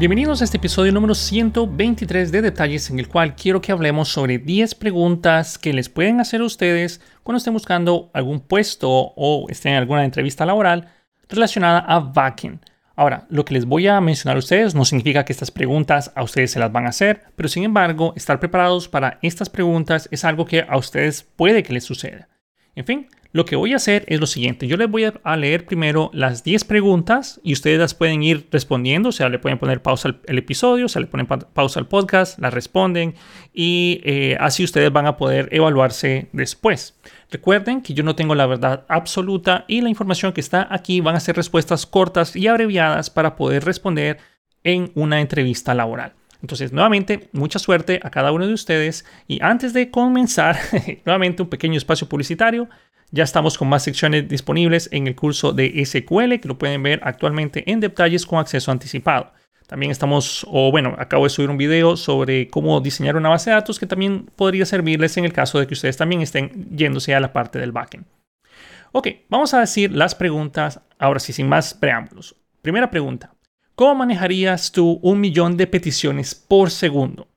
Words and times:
Bienvenidos 0.00 0.40
a 0.40 0.44
este 0.44 0.56
episodio 0.56 0.92
número 0.92 1.14
123 1.14 2.32
de 2.32 2.40
Detalles 2.40 2.88
en 2.88 2.98
el 2.98 3.06
cual 3.06 3.36
quiero 3.36 3.60
que 3.60 3.70
hablemos 3.70 4.08
sobre 4.08 4.38
10 4.38 4.74
preguntas 4.76 5.58
que 5.58 5.74
les 5.74 5.90
pueden 5.90 6.20
hacer 6.20 6.40
a 6.40 6.44
ustedes 6.44 7.02
cuando 7.22 7.36
estén 7.36 7.52
buscando 7.52 8.10
algún 8.14 8.40
puesto 8.40 8.88
o 8.88 9.44
estén 9.50 9.72
en 9.72 9.78
alguna 9.78 10.06
entrevista 10.06 10.46
laboral 10.46 10.88
relacionada 11.28 11.80
a 11.80 12.00
backend. 12.00 12.64
Ahora, 12.96 13.26
lo 13.28 13.44
que 13.44 13.52
les 13.52 13.66
voy 13.66 13.88
a 13.88 14.00
mencionar 14.00 14.36
a 14.36 14.38
ustedes 14.38 14.74
no 14.74 14.86
significa 14.86 15.26
que 15.26 15.34
estas 15.34 15.50
preguntas 15.50 16.12
a 16.14 16.22
ustedes 16.22 16.50
se 16.50 16.60
las 16.60 16.72
van 16.72 16.86
a 16.86 16.88
hacer, 16.88 17.24
pero 17.36 17.50
sin 17.50 17.64
embargo, 17.64 18.14
estar 18.16 18.40
preparados 18.40 18.88
para 18.88 19.18
estas 19.20 19.50
preguntas 19.50 20.08
es 20.10 20.24
algo 20.24 20.46
que 20.46 20.64
a 20.66 20.78
ustedes 20.78 21.24
puede 21.36 21.62
que 21.62 21.74
les 21.74 21.84
suceda. 21.84 22.30
En 22.74 22.86
fin, 22.86 23.08
lo 23.32 23.44
que 23.44 23.54
voy 23.54 23.72
a 23.72 23.76
hacer 23.76 24.04
es 24.08 24.18
lo 24.18 24.26
siguiente. 24.26 24.66
Yo 24.66 24.76
les 24.76 24.90
voy 24.90 25.04
a 25.04 25.36
leer 25.36 25.64
primero 25.64 26.10
las 26.12 26.42
10 26.42 26.64
preguntas 26.64 27.40
y 27.44 27.52
ustedes 27.52 27.78
las 27.78 27.94
pueden 27.94 28.22
ir 28.24 28.48
respondiendo. 28.50 29.10
O 29.10 29.12
sea, 29.12 29.28
le 29.28 29.38
pueden 29.38 29.58
poner 29.58 29.82
pausa 29.82 30.16
al 30.26 30.38
episodio, 30.38 30.86
o 30.86 30.88
sea, 30.88 31.00
le 31.00 31.06
ponen 31.06 31.26
pausa 31.26 31.78
al 31.78 31.86
podcast, 31.86 32.38
las 32.40 32.52
responden 32.52 33.14
y 33.54 34.00
eh, 34.04 34.36
así 34.40 34.64
ustedes 34.64 34.92
van 34.92 35.06
a 35.06 35.16
poder 35.16 35.48
evaluarse 35.52 36.28
después. 36.32 36.98
Recuerden 37.30 37.82
que 37.82 37.94
yo 37.94 38.02
no 38.02 38.16
tengo 38.16 38.34
la 38.34 38.46
verdad 38.46 38.84
absoluta 38.88 39.64
y 39.68 39.80
la 39.80 39.90
información 39.90 40.32
que 40.32 40.40
está 40.40 40.66
aquí 40.68 41.00
van 41.00 41.14
a 41.14 41.20
ser 41.20 41.36
respuestas 41.36 41.86
cortas 41.86 42.34
y 42.34 42.48
abreviadas 42.48 43.10
para 43.10 43.36
poder 43.36 43.64
responder 43.64 44.18
en 44.64 44.90
una 44.94 45.20
entrevista 45.20 45.72
laboral. 45.72 46.14
Entonces, 46.42 46.72
nuevamente, 46.72 47.28
mucha 47.32 47.58
suerte 47.58 48.00
a 48.02 48.10
cada 48.10 48.32
uno 48.32 48.46
de 48.46 48.54
ustedes. 48.54 49.04
Y 49.28 49.42
antes 49.42 49.72
de 49.72 49.90
comenzar, 49.90 50.58
nuevamente 51.04 51.42
un 51.42 51.50
pequeño 51.50 51.76
espacio 51.76 52.08
publicitario. 52.08 52.68
Ya 53.12 53.24
estamos 53.24 53.58
con 53.58 53.68
más 53.68 53.82
secciones 53.82 54.28
disponibles 54.28 54.88
en 54.92 55.08
el 55.08 55.16
curso 55.16 55.52
de 55.52 55.84
SQL, 55.84 56.38
que 56.40 56.48
lo 56.48 56.58
pueden 56.58 56.82
ver 56.82 57.00
actualmente 57.02 57.68
en 57.70 57.80
detalles 57.80 58.24
con 58.24 58.38
acceso 58.38 58.70
anticipado. 58.70 59.32
También 59.66 59.90
estamos, 59.90 60.46
o 60.48 60.70
bueno, 60.70 60.94
acabo 60.98 61.24
de 61.24 61.30
subir 61.30 61.50
un 61.50 61.56
video 61.56 61.96
sobre 61.96 62.48
cómo 62.48 62.80
diseñar 62.80 63.16
una 63.16 63.28
base 63.28 63.50
de 63.50 63.56
datos 63.56 63.78
que 63.78 63.86
también 63.86 64.26
podría 64.36 64.66
servirles 64.66 65.16
en 65.16 65.24
el 65.24 65.32
caso 65.32 65.58
de 65.58 65.66
que 65.66 65.74
ustedes 65.74 65.96
también 65.96 66.22
estén 66.22 66.68
yéndose 66.76 67.14
a 67.14 67.20
la 67.20 67.32
parte 67.32 67.58
del 67.58 67.72
backend. 67.72 68.04
Ok, 68.92 69.08
vamos 69.28 69.54
a 69.54 69.60
decir 69.60 69.92
las 69.92 70.14
preguntas 70.14 70.80
ahora 70.98 71.20
sí, 71.20 71.32
sin 71.32 71.48
más 71.48 71.74
preámbulos. 71.74 72.34
Primera 72.62 72.90
pregunta. 72.90 73.34
¿Cómo 73.76 73.94
manejarías 73.94 74.72
tú 74.72 74.98
un 75.02 75.20
millón 75.20 75.56
de 75.56 75.66
peticiones 75.66 76.34
por 76.34 76.70
segundo? 76.70 77.28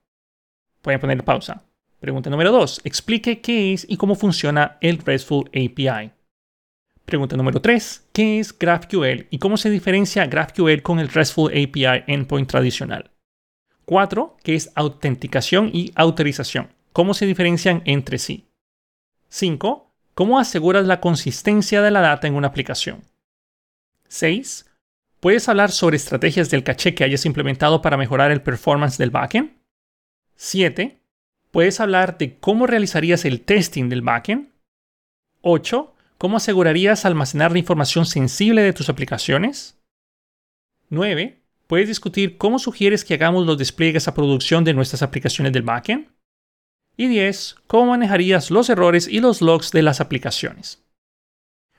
Pueden 0.82 1.00
poner 1.00 1.24
pausa. 1.24 1.62
Pregunta 2.04 2.28
número 2.28 2.52
2. 2.52 2.82
Explique 2.84 3.40
qué 3.40 3.72
es 3.72 3.86
y 3.88 3.96
cómo 3.96 4.14
funciona 4.14 4.76
el 4.82 4.98
RESTful 4.98 5.48
API. 5.48 6.12
Pregunta 7.06 7.34
número 7.34 7.62
3. 7.62 8.08
¿Qué 8.12 8.40
es 8.40 8.58
GraphQL 8.58 9.28
y 9.30 9.38
cómo 9.38 9.56
se 9.56 9.70
diferencia 9.70 10.26
GraphQL 10.26 10.82
con 10.82 11.00
el 11.00 11.08
RESTful 11.08 11.50
API 11.50 12.04
endpoint 12.06 12.46
tradicional? 12.46 13.10
4. 13.86 14.36
¿Qué 14.42 14.54
es 14.54 14.70
autenticación 14.74 15.70
y 15.72 15.92
autorización? 15.94 16.74
¿Cómo 16.92 17.14
se 17.14 17.24
diferencian 17.24 17.80
entre 17.86 18.18
sí? 18.18 18.50
5. 19.30 19.90
¿Cómo 20.12 20.38
aseguras 20.38 20.84
la 20.84 21.00
consistencia 21.00 21.80
de 21.80 21.90
la 21.90 22.02
data 22.02 22.26
en 22.26 22.34
una 22.34 22.48
aplicación? 22.48 23.00
6. 24.08 24.70
¿Puedes 25.20 25.48
hablar 25.48 25.70
sobre 25.70 25.96
estrategias 25.96 26.50
del 26.50 26.64
caché 26.64 26.94
que 26.94 27.04
hayas 27.04 27.24
implementado 27.24 27.80
para 27.80 27.96
mejorar 27.96 28.30
el 28.30 28.42
performance 28.42 28.98
del 28.98 29.08
backend? 29.08 29.52
7. 30.36 31.00
¿Puedes 31.54 31.78
hablar 31.78 32.18
de 32.18 32.36
cómo 32.40 32.66
realizarías 32.66 33.24
el 33.24 33.40
testing 33.42 33.88
del 33.88 34.02
backend? 34.02 34.48
8. 35.42 35.94
¿Cómo 36.18 36.38
asegurarías 36.38 37.04
almacenar 37.04 37.52
la 37.52 37.60
información 37.60 38.06
sensible 38.06 38.60
de 38.60 38.72
tus 38.72 38.88
aplicaciones? 38.88 39.78
9. 40.90 41.38
¿Puedes 41.68 41.86
discutir 41.86 42.38
cómo 42.38 42.58
sugieres 42.58 43.04
que 43.04 43.14
hagamos 43.14 43.46
los 43.46 43.56
despliegues 43.56 44.08
a 44.08 44.14
producción 44.14 44.64
de 44.64 44.74
nuestras 44.74 45.02
aplicaciones 45.02 45.52
del 45.52 45.62
backend? 45.62 46.08
Y 46.96 47.06
10. 47.06 47.54
¿Cómo 47.68 47.86
manejarías 47.92 48.50
los 48.50 48.68
errores 48.68 49.06
y 49.06 49.20
los 49.20 49.40
logs 49.40 49.70
de 49.70 49.82
las 49.82 50.00
aplicaciones? 50.00 50.82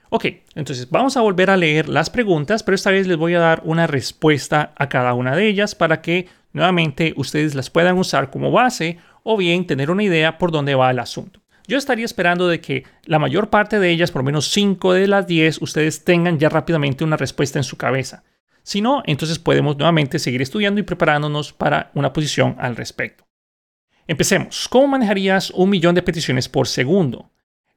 Ok, 0.08 0.24
entonces 0.54 0.88
vamos 0.88 1.18
a 1.18 1.20
volver 1.20 1.50
a 1.50 1.56
leer 1.58 1.90
las 1.90 2.08
preguntas, 2.08 2.62
pero 2.62 2.76
esta 2.76 2.92
vez 2.92 3.06
les 3.06 3.18
voy 3.18 3.34
a 3.34 3.40
dar 3.40 3.60
una 3.62 3.86
respuesta 3.86 4.72
a 4.76 4.88
cada 4.88 5.12
una 5.12 5.36
de 5.36 5.46
ellas 5.48 5.74
para 5.74 6.00
que 6.00 6.28
nuevamente 6.56 7.14
ustedes 7.16 7.54
las 7.54 7.70
puedan 7.70 7.98
usar 7.98 8.30
como 8.30 8.50
base 8.50 8.98
o 9.22 9.36
bien 9.36 9.66
tener 9.66 9.90
una 9.90 10.02
idea 10.02 10.38
por 10.38 10.50
dónde 10.50 10.74
va 10.74 10.90
el 10.90 10.98
asunto. 10.98 11.40
Yo 11.68 11.78
estaría 11.78 12.04
esperando 12.04 12.48
de 12.48 12.60
que 12.60 12.84
la 13.04 13.18
mayor 13.18 13.50
parte 13.50 13.78
de 13.78 13.90
ellas, 13.90 14.10
por 14.10 14.20
lo 14.20 14.26
menos 14.26 14.50
5 14.50 14.92
de 14.92 15.08
las 15.08 15.26
10, 15.26 15.62
ustedes 15.62 16.04
tengan 16.04 16.38
ya 16.38 16.48
rápidamente 16.48 17.04
una 17.04 17.16
respuesta 17.16 17.58
en 17.58 17.64
su 17.64 17.76
cabeza. 17.76 18.24
Si 18.62 18.80
no, 18.80 19.02
entonces 19.06 19.38
podemos 19.38 19.76
nuevamente 19.76 20.18
seguir 20.18 20.42
estudiando 20.42 20.80
y 20.80 20.84
preparándonos 20.84 21.52
para 21.52 21.90
una 21.94 22.12
posición 22.12 22.56
al 22.58 22.76
respecto. 22.76 23.24
Empecemos. 24.06 24.68
¿Cómo 24.68 24.86
manejarías 24.88 25.50
un 25.50 25.70
millón 25.70 25.94
de 25.94 26.02
peticiones 26.02 26.48
por 26.48 26.68
segundo? 26.68 27.30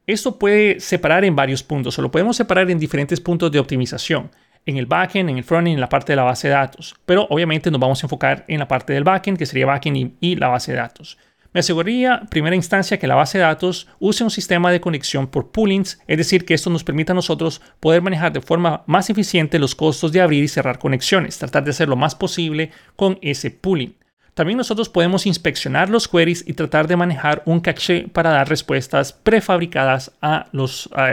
Esto 0.06 0.39
puede 0.39 0.79
separar 0.79 1.25
en 1.25 1.35
varios 1.35 1.63
puntos 1.63 1.97
o 1.97 2.01
lo 2.01 2.12
podemos 2.12 2.38
separar 2.38 2.69
en 2.72 2.79
diferentes 2.79 3.19
puntos 3.19 3.51
de 3.51 3.59
optimización. 3.59 4.31
En 4.69 4.78
el 4.78 4.85
backend, 4.85 5.31
en 5.31 5.38
el 5.40 5.44
frontend, 5.44 5.74
en 5.74 5.81
la 5.81 5.90
parte 5.90 6.12
de 6.12 6.16
la 6.16 6.22
base 6.22 6.47
de 6.47 6.53
datos. 6.53 6.96
Pero 7.07 7.25
obviamente 7.31 7.72
nos 7.72 7.81
vamos 7.81 8.03
a 8.03 8.06
enfocar 8.06 8.46
en 8.47 8.59
la 8.59 8.68
parte 8.68 8.94
del 8.94 9.03
backend, 9.03 9.35
que 9.35 9.47
sería 9.47 9.66
backend 9.66 10.13
y, 10.19 10.35
la 10.35 10.47
base 10.47 10.74
de 10.74 10.78
datos. 10.78 11.18
Me 11.52 11.62
aseguraría, 11.62 12.22
primera 12.30 12.56
instancia, 12.56 13.00
que 13.00 13.07
la 13.07 13.16
base 13.16 13.40
de 13.40 13.46
datos 13.46 13.88
use 13.97 14.24
un 14.24 14.30
sistema 14.30 14.72
de 14.72 14.80
conexión 14.80 15.25
por 15.25 15.50
poolings, 15.52 16.00
es 16.06 16.18
decir, 16.19 16.46
que 16.46 16.53
esto 16.53 16.69
nos 16.69 16.84
permita 16.84 17.13
a 17.13 17.16
nosotros 17.16 17.63
poder 17.80 18.03
manejar 18.03 18.31
de 18.31 18.41
forma 18.41 18.84
más 18.85 19.09
eficiente 19.09 19.57
los 19.57 19.74
costos 19.74 20.12
de 20.12 20.22
abrir 20.22 20.44
y 20.44 20.47
cerrar 20.47 20.78
conexiones, 20.78 21.40
tratar 21.40 21.63
de 21.63 21.72
hacer 21.72 21.90
lo 21.90 21.96
más 21.96 22.13
posible 22.13 22.69
con 22.96 23.18
ese 23.24 23.50
pooling. 23.50 23.96
También 24.36 24.57
nosotros 24.57 24.88
podemos 24.88 25.25
inspeccionar 25.25 25.90
los 25.90 26.07
queries 26.07 26.47
y 26.47 26.53
tratar 26.53 26.88
de 26.88 26.96
manejar 26.96 27.41
un 27.47 27.59
caché 27.59 28.07
para 28.07 28.30
dar 28.30 28.47
respuestas 28.47 29.13
prefabricadas 29.13 30.12
a, 30.22 30.46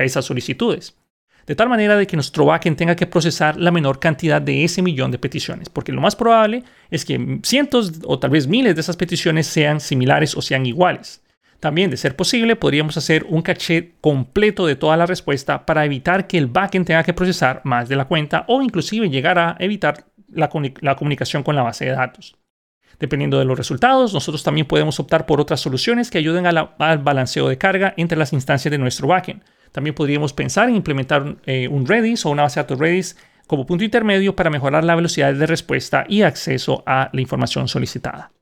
esas 0.03 0.27
solicitudes. 0.27 0.95
De 1.47 1.55
tal 1.55 1.69
manera 1.69 1.97
de 1.97 2.07
que 2.07 2.17
nuestro 2.17 2.45
backend 2.45 2.77
tenga 2.77 2.97
que 2.97 3.07
procesar 3.07 3.57
la 3.57 3.71
menor 3.71 4.01
cantidad 4.01 4.43
de 4.43 4.65
ese 4.65 4.83
millón 4.83 5.13
de 5.13 5.19
peticiones, 5.19 5.69
porque 5.69 5.93
lo 5.93 6.01
más 6.01 6.17
probable 6.17 6.65
es 6.91 7.05
que 7.05 7.39
cientos 7.45 8.01
o 8.05 8.19
tal 8.19 8.31
vez 8.31 8.49
miles 8.49 8.75
de 8.75 8.81
esas 8.81 8.97
peticiones 8.97 9.47
sean 9.47 9.79
similares 9.81 10.37
o 10.37 10.43
sean 10.43 10.67
iguales. 10.67 11.23
También, 11.61 11.91
de 11.91 11.97
ser 11.97 12.17
posible, 12.17 12.57
podríamos 12.57 12.97
hacer 12.97 13.25
un 13.29 13.43
caché 13.43 13.95
completo 14.01 14.67
de 14.67 14.77
toda 14.77 14.97
la 14.97 15.07
respuesta 15.07 15.65
para 15.65 15.85
evitar 15.85 16.27
que 16.27 16.37
el 16.37 16.49
backend 16.49 16.87
tenga 16.87 17.05
que 17.05 17.15
procesar 17.15 17.61
más 17.65 17.89
de 17.89 17.97
la 17.97 18.07
cuenta 18.07 18.45
o 18.49 18.61
inclusive 18.61 19.09
llegar 19.09 19.39
a 19.39 19.57
evitar 19.59 20.05
la 20.29 20.49
comunicación 20.97 21.43
con 21.43 21.55
la 21.55 21.63
base 21.63 21.87
de 21.87 21.93
datos. 21.93 22.37
Dependiendo 22.99 23.39
de 23.39 23.45
los 23.45 23.57
resultados, 23.57 24.13
nosotros 24.13 24.43
también 24.43 24.67
podemos 24.67 24.99
optar 25.01 25.27
por 25.27 25.41
otras 25.41 25.61
soluciones 25.61 26.11
que 26.11 26.19
ayuden 26.19 26.47
al 26.47 26.99
balanceo 26.99 27.49
de 27.49 27.59
carga 27.59 27.95
entre 27.97 28.19
las 28.19 28.33
instancias 28.33 28.71
de 28.71 28.79
nuestro 28.79 29.09
backend. 29.09 29.43
También 29.73 29.95
podríamos 29.95 30.33
pensar 30.33 30.69
en 30.69 30.77
implementar 30.77 31.37
eh, 31.47 31.69
un 31.69 31.87
Redis 31.87 32.25
o 32.27 32.31
una 32.31 32.43
base 32.43 32.61
de 32.61 32.65
datos 32.65 32.79
Redis 32.79 33.17
como 33.47 33.67
punto 33.67 33.85
intermedio 33.85 34.35
para 34.35 34.51
mejorar 34.51 34.85
la 34.85 34.95
velocidad 34.95 35.33
de 35.33 35.47
respuesta 35.47 36.05
y 36.09 36.23
acceso 36.23 36.83
a 36.87 37.11
la 37.13 37.21
información 37.21 37.69
solicitada. 37.69 38.33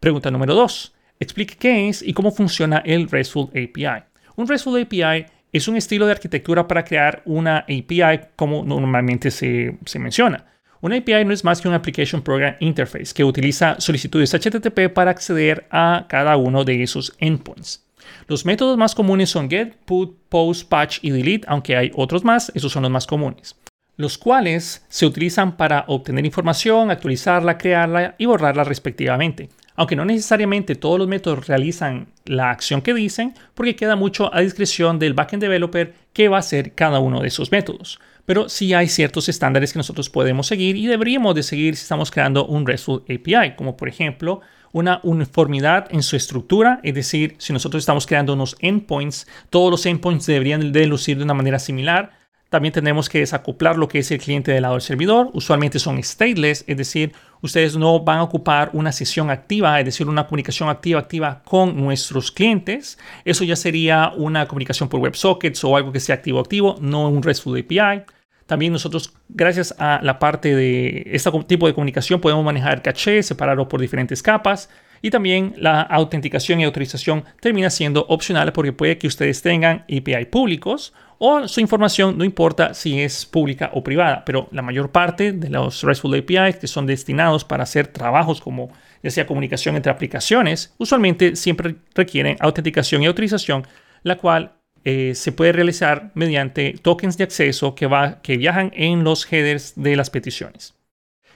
Pregunta 0.00 0.30
número 0.30 0.54
2. 0.54 0.94
Explique 1.20 1.56
qué 1.56 1.88
es 1.88 2.02
y 2.02 2.12
cómo 2.12 2.32
funciona 2.32 2.78
el 2.78 3.08
RESTful 3.08 3.50
API. 3.50 4.04
Un 4.36 4.48
RESTful 4.48 4.82
API 4.82 5.26
es 5.52 5.68
un 5.68 5.76
estilo 5.76 6.06
de 6.06 6.12
arquitectura 6.12 6.66
para 6.66 6.84
crear 6.84 7.22
una 7.24 7.58
API 7.58 8.28
como 8.36 8.64
normalmente 8.64 9.30
se 9.30 9.78
menciona. 9.98 10.46
Una 10.84 10.96
API 10.98 11.24
no 11.24 11.32
es 11.32 11.44
más 11.44 11.62
que 11.62 11.68
un 11.68 11.72
Application 11.72 12.20
Program 12.20 12.56
Interface 12.60 13.14
que 13.14 13.24
utiliza 13.24 13.80
solicitudes 13.80 14.34
HTTP 14.34 14.92
para 14.92 15.12
acceder 15.12 15.66
a 15.70 16.04
cada 16.10 16.36
uno 16.36 16.62
de 16.62 16.82
esos 16.82 17.16
endpoints. 17.20 17.83
Los 18.26 18.44
métodos 18.44 18.76
más 18.78 18.94
comunes 18.94 19.30
son 19.30 19.48
get, 19.48 19.74
put, 19.84 20.16
post, 20.28 20.68
patch 20.68 20.98
y 21.02 21.10
delete, 21.10 21.46
aunque 21.48 21.76
hay 21.76 21.90
otros 21.94 22.24
más, 22.24 22.52
esos 22.54 22.72
son 22.72 22.82
los 22.82 22.90
más 22.90 23.06
comunes, 23.06 23.56
los 23.96 24.18
cuales 24.18 24.84
se 24.88 25.06
utilizan 25.06 25.56
para 25.56 25.84
obtener 25.88 26.24
información, 26.24 26.90
actualizarla, 26.90 27.58
crearla 27.58 28.14
y 28.18 28.26
borrarla 28.26 28.64
respectivamente. 28.64 29.48
Aunque 29.76 29.96
no 29.96 30.04
necesariamente 30.04 30.76
todos 30.76 31.00
los 31.00 31.08
métodos 31.08 31.48
realizan 31.48 32.06
la 32.26 32.50
acción 32.50 32.80
que 32.80 32.94
dicen, 32.94 33.34
porque 33.54 33.74
queda 33.74 33.96
mucho 33.96 34.32
a 34.32 34.40
discreción 34.40 35.00
del 35.00 35.14
backend 35.14 35.42
developer 35.42 35.94
qué 36.12 36.28
va 36.28 36.36
a 36.36 36.40
hacer 36.40 36.74
cada 36.74 37.00
uno 37.00 37.20
de 37.20 37.28
esos 37.28 37.50
métodos 37.50 37.98
pero 38.26 38.48
sí 38.48 38.72
hay 38.74 38.88
ciertos 38.88 39.28
estándares 39.28 39.72
que 39.72 39.78
nosotros 39.78 40.08
podemos 40.08 40.46
seguir 40.46 40.76
y 40.76 40.86
deberíamos 40.86 41.34
de 41.34 41.42
seguir 41.42 41.76
si 41.76 41.82
estamos 41.82 42.10
creando 42.10 42.46
un 42.46 42.66
RESTful 42.66 43.02
API, 43.02 43.54
como 43.56 43.76
por 43.76 43.88
ejemplo 43.88 44.40
una 44.74 44.98
uniformidad 45.04 45.86
en 45.90 46.02
su 46.02 46.16
estructura, 46.16 46.80
es 46.82 46.94
decir, 46.94 47.36
si 47.38 47.52
nosotros 47.52 47.80
estamos 47.80 48.06
creando 48.06 48.32
unos 48.32 48.56
endpoints, 48.58 49.26
todos 49.48 49.70
los 49.70 49.86
endpoints 49.86 50.26
deberían 50.26 50.72
de 50.72 50.86
lucir 50.86 51.16
de 51.16 51.22
una 51.22 51.32
manera 51.32 51.60
similar. 51.60 52.10
También 52.50 52.74
tenemos 52.74 53.08
que 53.08 53.20
desacoplar 53.20 53.78
lo 53.78 53.86
que 53.86 54.00
es 54.00 54.10
el 54.10 54.18
cliente 54.18 54.50
del 54.50 54.62
lado 54.62 54.74
del 54.74 54.82
servidor. 54.82 55.30
Usualmente 55.32 55.78
son 55.78 56.02
stateless, 56.02 56.64
es 56.66 56.76
decir, 56.76 57.12
ustedes 57.40 57.76
no 57.76 58.00
van 58.00 58.18
a 58.18 58.24
ocupar 58.24 58.70
una 58.72 58.90
sesión 58.90 59.30
activa, 59.30 59.78
es 59.78 59.84
decir, 59.86 60.08
una 60.08 60.26
comunicación 60.26 60.68
activa 60.68 60.98
activa 60.98 61.42
con 61.44 61.76
nuestros 61.76 62.32
clientes. 62.32 62.98
Eso 63.24 63.44
ya 63.44 63.54
sería 63.54 64.12
una 64.16 64.48
comunicación 64.48 64.88
por 64.88 64.98
WebSockets 64.98 65.62
o 65.62 65.76
algo 65.76 65.92
que 65.92 66.00
sea 66.00 66.16
activo 66.16 66.40
activo, 66.40 66.76
no 66.80 67.08
un 67.08 67.22
RESTful 67.22 67.58
API. 67.60 68.02
También 68.46 68.72
nosotros, 68.72 69.12
gracias 69.28 69.74
a 69.78 70.00
la 70.02 70.18
parte 70.18 70.54
de 70.54 71.04
este 71.12 71.30
tipo 71.46 71.66
de 71.66 71.74
comunicación, 71.74 72.20
podemos 72.20 72.44
manejar 72.44 72.82
caché, 72.82 73.22
separarlo 73.22 73.68
por 73.68 73.80
diferentes 73.80 74.22
capas. 74.22 74.68
Y 75.00 75.10
también 75.10 75.54
la 75.58 75.82
autenticación 75.82 76.60
y 76.60 76.64
autorización 76.64 77.24
termina 77.40 77.68
siendo 77.68 78.06
opcional 78.08 78.52
porque 78.52 78.72
puede 78.72 78.96
que 78.96 79.06
ustedes 79.06 79.42
tengan 79.42 79.84
API 79.90 80.24
públicos 80.30 80.94
o 81.18 81.46
su 81.46 81.60
información 81.60 82.18
no 82.18 82.24
importa 82.24 82.74
si 82.74 83.00
es 83.00 83.26
pública 83.26 83.70
o 83.74 83.84
privada, 83.84 84.24
pero 84.24 84.48
la 84.50 84.62
mayor 84.62 84.90
parte 84.90 85.32
de 85.32 85.50
los 85.50 85.82
RESTful 85.82 86.18
APIs 86.18 86.56
que 86.56 86.66
son 86.66 86.86
destinados 86.86 87.44
para 87.44 87.62
hacer 87.62 87.86
trabajos 87.88 88.40
como 88.40 88.70
ya 89.02 89.10
sea 89.10 89.26
comunicación 89.26 89.76
entre 89.76 89.92
aplicaciones, 89.92 90.74
usualmente 90.78 91.36
siempre 91.36 91.76
requieren 91.94 92.36
autenticación 92.40 93.02
y 93.02 93.06
autorización, 93.06 93.66
la 94.02 94.16
cual 94.16 94.52
eh, 94.84 95.14
se 95.14 95.32
puede 95.32 95.52
realizar 95.52 96.10
mediante 96.14 96.74
tokens 96.82 97.16
de 97.16 97.24
acceso 97.24 97.74
que, 97.74 97.86
va, 97.86 98.20
que 98.20 98.36
viajan 98.36 98.70
en 98.74 99.02
los 99.02 99.30
headers 99.32 99.72
de 99.76 99.96
las 99.96 100.10
peticiones. 100.10 100.74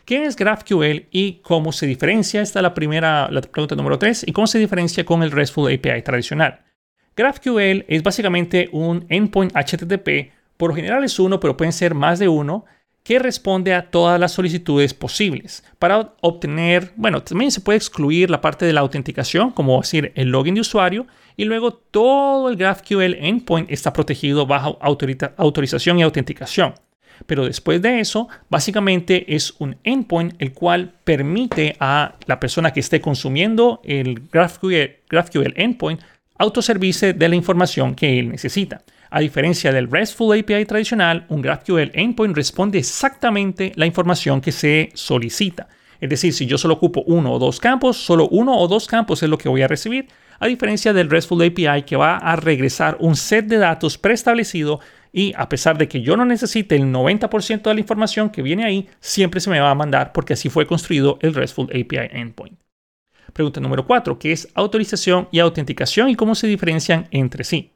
¿Qué 0.04 0.24
es 0.24 0.36
GraphQL 0.36 1.06
y 1.10 1.40
cómo 1.42 1.72
se 1.72 1.86
diferencia? 1.86 2.40
Esta 2.40 2.60
es 2.60 2.62
la 2.62 2.74
primera, 2.74 3.30
la 3.30 3.40
pregunta 3.42 3.74
número 3.74 3.98
3. 3.98 4.24
¿Y 4.26 4.32
cómo 4.32 4.46
se 4.46 4.58
diferencia 4.58 5.04
con 5.04 5.22
el 5.22 5.30
RESTful 5.30 5.72
API 5.72 6.02
tradicional? 6.02 6.60
GraphQL 7.14 7.84
es 7.88 8.02
básicamente 8.02 8.68
un 8.72 9.04
endpoint 9.08 9.52
HTTP. 9.54 10.32
Por 10.56 10.70
lo 10.70 10.76
general 10.76 11.04
es 11.04 11.18
uno, 11.18 11.40
pero 11.40 11.56
pueden 11.56 11.72
ser 11.72 11.94
más 11.94 12.18
de 12.18 12.28
uno, 12.28 12.64
que 13.08 13.18
responde 13.18 13.72
a 13.72 13.90
todas 13.90 14.20
las 14.20 14.32
solicitudes 14.32 14.92
posibles. 14.92 15.64
Para 15.78 16.12
obtener, 16.20 16.92
bueno, 16.94 17.22
también 17.22 17.50
se 17.50 17.62
puede 17.62 17.78
excluir 17.78 18.28
la 18.28 18.42
parte 18.42 18.66
de 18.66 18.74
la 18.74 18.82
autenticación, 18.82 19.50
como 19.50 19.80
decir 19.80 20.12
el 20.14 20.28
login 20.28 20.56
de 20.56 20.60
usuario, 20.60 21.06
y 21.34 21.46
luego 21.46 21.72
todo 21.72 22.50
el 22.50 22.56
GraphQL 22.56 23.14
endpoint 23.14 23.70
está 23.70 23.94
protegido 23.94 24.44
bajo 24.44 24.78
autorización 24.82 25.98
y 25.98 26.02
autenticación. 26.02 26.74
Pero 27.24 27.46
después 27.46 27.80
de 27.80 27.98
eso, 28.00 28.28
básicamente 28.50 29.34
es 29.34 29.54
un 29.58 29.78
endpoint 29.84 30.34
el 30.38 30.52
cual 30.52 30.92
permite 31.04 31.76
a 31.80 32.14
la 32.26 32.38
persona 32.38 32.74
que 32.74 32.80
esté 32.80 33.00
consumiendo 33.00 33.80
el 33.84 34.20
GraphQL, 34.30 34.96
GraphQL 35.08 35.54
endpoint 35.56 36.02
autoservirse 36.38 37.12
de 37.12 37.28
la 37.28 37.36
información 37.36 37.94
que 37.94 38.18
él 38.18 38.30
necesita. 38.30 38.82
A 39.10 39.20
diferencia 39.20 39.72
del 39.72 39.90
RESTful 39.90 40.38
API 40.38 40.64
tradicional, 40.64 41.24
un 41.28 41.42
GraphQL 41.42 41.90
endpoint 41.94 42.36
responde 42.36 42.78
exactamente 42.78 43.72
la 43.74 43.86
información 43.86 44.40
que 44.40 44.52
se 44.52 44.90
solicita. 44.94 45.68
Es 46.00 46.10
decir, 46.10 46.32
si 46.32 46.46
yo 46.46 46.58
solo 46.58 46.74
ocupo 46.74 47.02
uno 47.06 47.32
o 47.32 47.38
dos 47.38 47.58
campos, 47.58 47.96
solo 47.96 48.28
uno 48.28 48.56
o 48.56 48.68
dos 48.68 48.86
campos 48.86 49.22
es 49.22 49.28
lo 49.28 49.38
que 49.38 49.48
voy 49.48 49.62
a 49.62 49.68
recibir, 49.68 50.06
a 50.38 50.46
diferencia 50.46 50.92
del 50.92 51.10
RESTful 51.10 51.42
API 51.42 51.82
que 51.82 51.96
va 51.96 52.16
a 52.16 52.36
regresar 52.36 52.96
un 53.00 53.16
set 53.16 53.46
de 53.46 53.58
datos 53.58 53.98
preestablecido 53.98 54.80
y 55.12 55.32
a 55.36 55.48
pesar 55.48 55.78
de 55.78 55.88
que 55.88 56.02
yo 56.02 56.16
no 56.16 56.24
necesite 56.24 56.76
el 56.76 56.84
90% 56.84 57.62
de 57.62 57.74
la 57.74 57.80
información 57.80 58.30
que 58.30 58.42
viene 58.42 58.64
ahí, 58.64 58.88
siempre 59.00 59.40
se 59.40 59.50
me 59.50 59.58
va 59.58 59.70
a 59.70 59.74
mandar 59.74 60.12
porque 60.12 60.34
así 60.34 60.48
fue 60.48 60.66
construido 60.66 61.18
el 61.22 61.34
RESTful 61.34 61.70
API 61.70 62.10
endpoint. 62.12 62.67
Pregunta 63.38 63.60
número 63.60 63.86
4, 63.86 64.18
¿qué 64.18 64.32
es 64.32 64.48
autorización 64.54 65.28
y 65.30 65.38
autenticación 65.38 66.08
y 66.08 66.16
cómo 66.16 66.34
se 66.34 66.48
diferencian 66.48 67.06
entre 67.12 67.44
sí? 67.44 67.72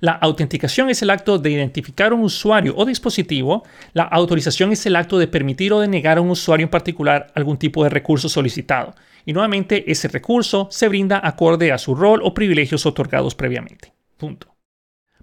La 0.00 0.10
autenticación 0.10 0.90
es 0.90 1.00
el 1.00 1.10
acto 1.10 1.38
de 1.38 1.52
identificar 1.52 2.12
un 2.12 2.22
usuario 2.22 2.74
o 2.76 2.84
dispositivo. 2.84 3.62
La 3.92 4.02
autorización 4.02 4.72
es 4.72 4.84
el 4.86 4.96
acto 4.96 5.16
de 5.16 5.28
permitir 5.28 5.72
o 5.72 5.78
de 5.78 5.86
negar 5.86 6.18
a 6.18 6.22
un 6.22 6.30
usuario 6.30 6.64
en 6.64 6.70
particular 6.70 7.28
algún 7.36 7.56
tipo 7.56 7.84
de 7.84 7.90
recurso 7.90 8.28
solicitado. 8.28 8.96
Y 9.24 9.32
nuevamente 9.32 9.88
ese 9.92 10.08
recurso 10.08 10.66
se 10.72 10.88
brinda 10.88 11.20
acorde 11.22 11.70
a 11.70 11.78
su 11.78 11.94
rol 11.94 12.20
o 12.24 12.34
privilegios 12.34 12.84
otorgados 12.84 13.36
previamente. 13.36 13.92
Punto. 14.16 14.56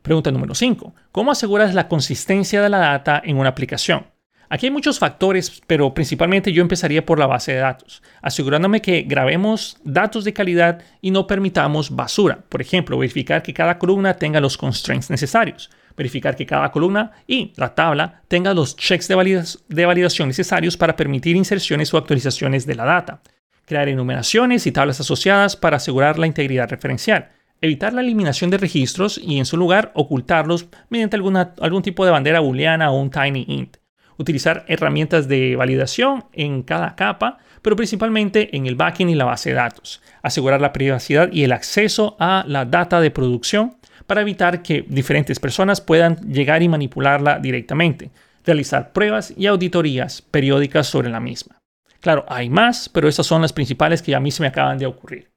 Pregunta 0.02 0.32
número 0.32 0.56
5. 0.56 0.96
¿Cómo 1.12 1.34
aseguras 1.34 1.74
la 1.74 1.90
consistencia 1.90 2.62
de 2.62 2.70
la 2.70 2.78
data 2.78 3.22
en 3.22 3.36
una 3.36 3.50
aplicación? 3.50 4.14
Aquí 4.50 4.68
hay 4.68 4.71
muchos 4.71 5.00
factores, 5.00 5.62
pero 5.65 5.94
principalmente 5.94 6.51
yo 6.51 6.62
empezaría 6.62 7.06
por 7.06 7.19
la 7.19 7.27
base 7.27 7.53
de 7.53 7.59
datos, 7.59 8.03
asegurándome 8.21 8.81
que 8.81 9.01
grabemos 9.01 9.77
datos 9.83 10.24
de 10.24 10.33
calidad 10.33 10.81
y 11.01 11.12
no 11.12 11.25
permitamos 11.25 11.95
basura. 11.95 12.39
Por 12.50 12.62
ejemplo, 12.62 12.97
verificar 12.97 13.42
que 13.42 13.53
cada 13.53 13.80
columna 13.80 14.15
tenga 14.15 14.39
los 14.39 14.57
constraints 14.57 15.09
necesarios, 15.09 15.71
verificar 15.97 16.36
que 16.36 16.45
cada 16.45 16.71
columna 16.71 17.12
y 17.25 17.53
la 17.56 17.74
tabla 17.74 18.21
tenga 18.27 18.53
los 18.53 18.75
checks 18.75 19.07
de, 19.07 19.86
validación 19.86 20.27
necesarios 20.27 20.77
para 20.77 20.95
permitir 20.95 21.36
inserciones 21.36 21.94
o 21.94 21.98
actualizaciones 21.98 22.65
de 22.68 22.75
la 22.75 22.86
data, 22.86 23.21
crear 23.65 23.89
enumeraciones 23.89 24.68
y 24.68 24.71
tablas 24.71 25.00
asociadas 25.00 25.56
para 25.56 25.77
asegurar 25.77 26.19
la 26.19 26.27
integridad 26.27 26.69
referencial, 26.69 27.30
evitar 27.62 27.94
la 27.94 28.01
eliminación 28.01 28.51
de 28.51 28.59
registros 28.59 29.18
y 29.18 29.39
en 29.39 29.45
su 29.45 29.57
lugar 29.57 29.91
ocultarlos 29.95 30.68
mediante 30.89 31.18
algún 31.18 31.81
tipo 31.81 32.06
de 32.06 32.12
bandera 32.12 32.41
booleana 32.41 32.91
o 32.91 33.00
un 33.00 33.09
tiny 33.09 33.45
int 33.48 33.77
utilizar 34.17 34.65
herramientas 34.67 35.27
de 35.27 35.56
validación 35.56 36.25
en 36.33 36.63
cada 36.63 36.95
capa, 36.95 37.39
pero 37.62 37.75
principalmente 37.75 38.56
en 38.56 38.65
el 38.65 38.75
backend 38.75 39.09
y 39.09 39.15
la 39.15 39.25
base 39.25 39.50
de 39.50 39.56
datos, 39.56 40.01
asegurar 40.21 40.62
la 40.62 40.73
privacidad 40.73 41.31
y 41.31 41.44
el 41.44 41.51
acceso 41.51 42.15
a 42.19 42.44
la 42.47 42.65
data 42.65 43.01
de 43.01 43.12
producción 43.12 43.77
para 44.07 44.21
evitar 44.21 44.62
que 44.62 44.85
diferentes 44.88 45.39
personas 45.39 45.81
puedan 45.81 46.17
llegar 46.31 46.62
y 46.62 46.69
manipularla 46.69 47.39
directamente, 47.39 48.12
realizar 48.45 48.91
pruebas 48.91 49.33
y 49.35 49.47
auditorías 49.47 50.21
periódicas 50.21 50.88
sobre 50.88 51.09
la 51.09 51.19
misma. 51.19 51.57
Claro, 52.00 52.23
hay 52.27 52.50
más, 52.50 52.88
pero 52.88 53.07
estas 53.07 53.25
son 53.25 53.41
las 53.41 53.53
principales 53.53 54.01
que 54.01 54.13
a 54.13 54.19
mí 54.19 54.29
se 54.29 54.44
me 54.44 54.47
acaban 54.47 54.77
de 54.77 54.85
ocurrir. 54.85 55.31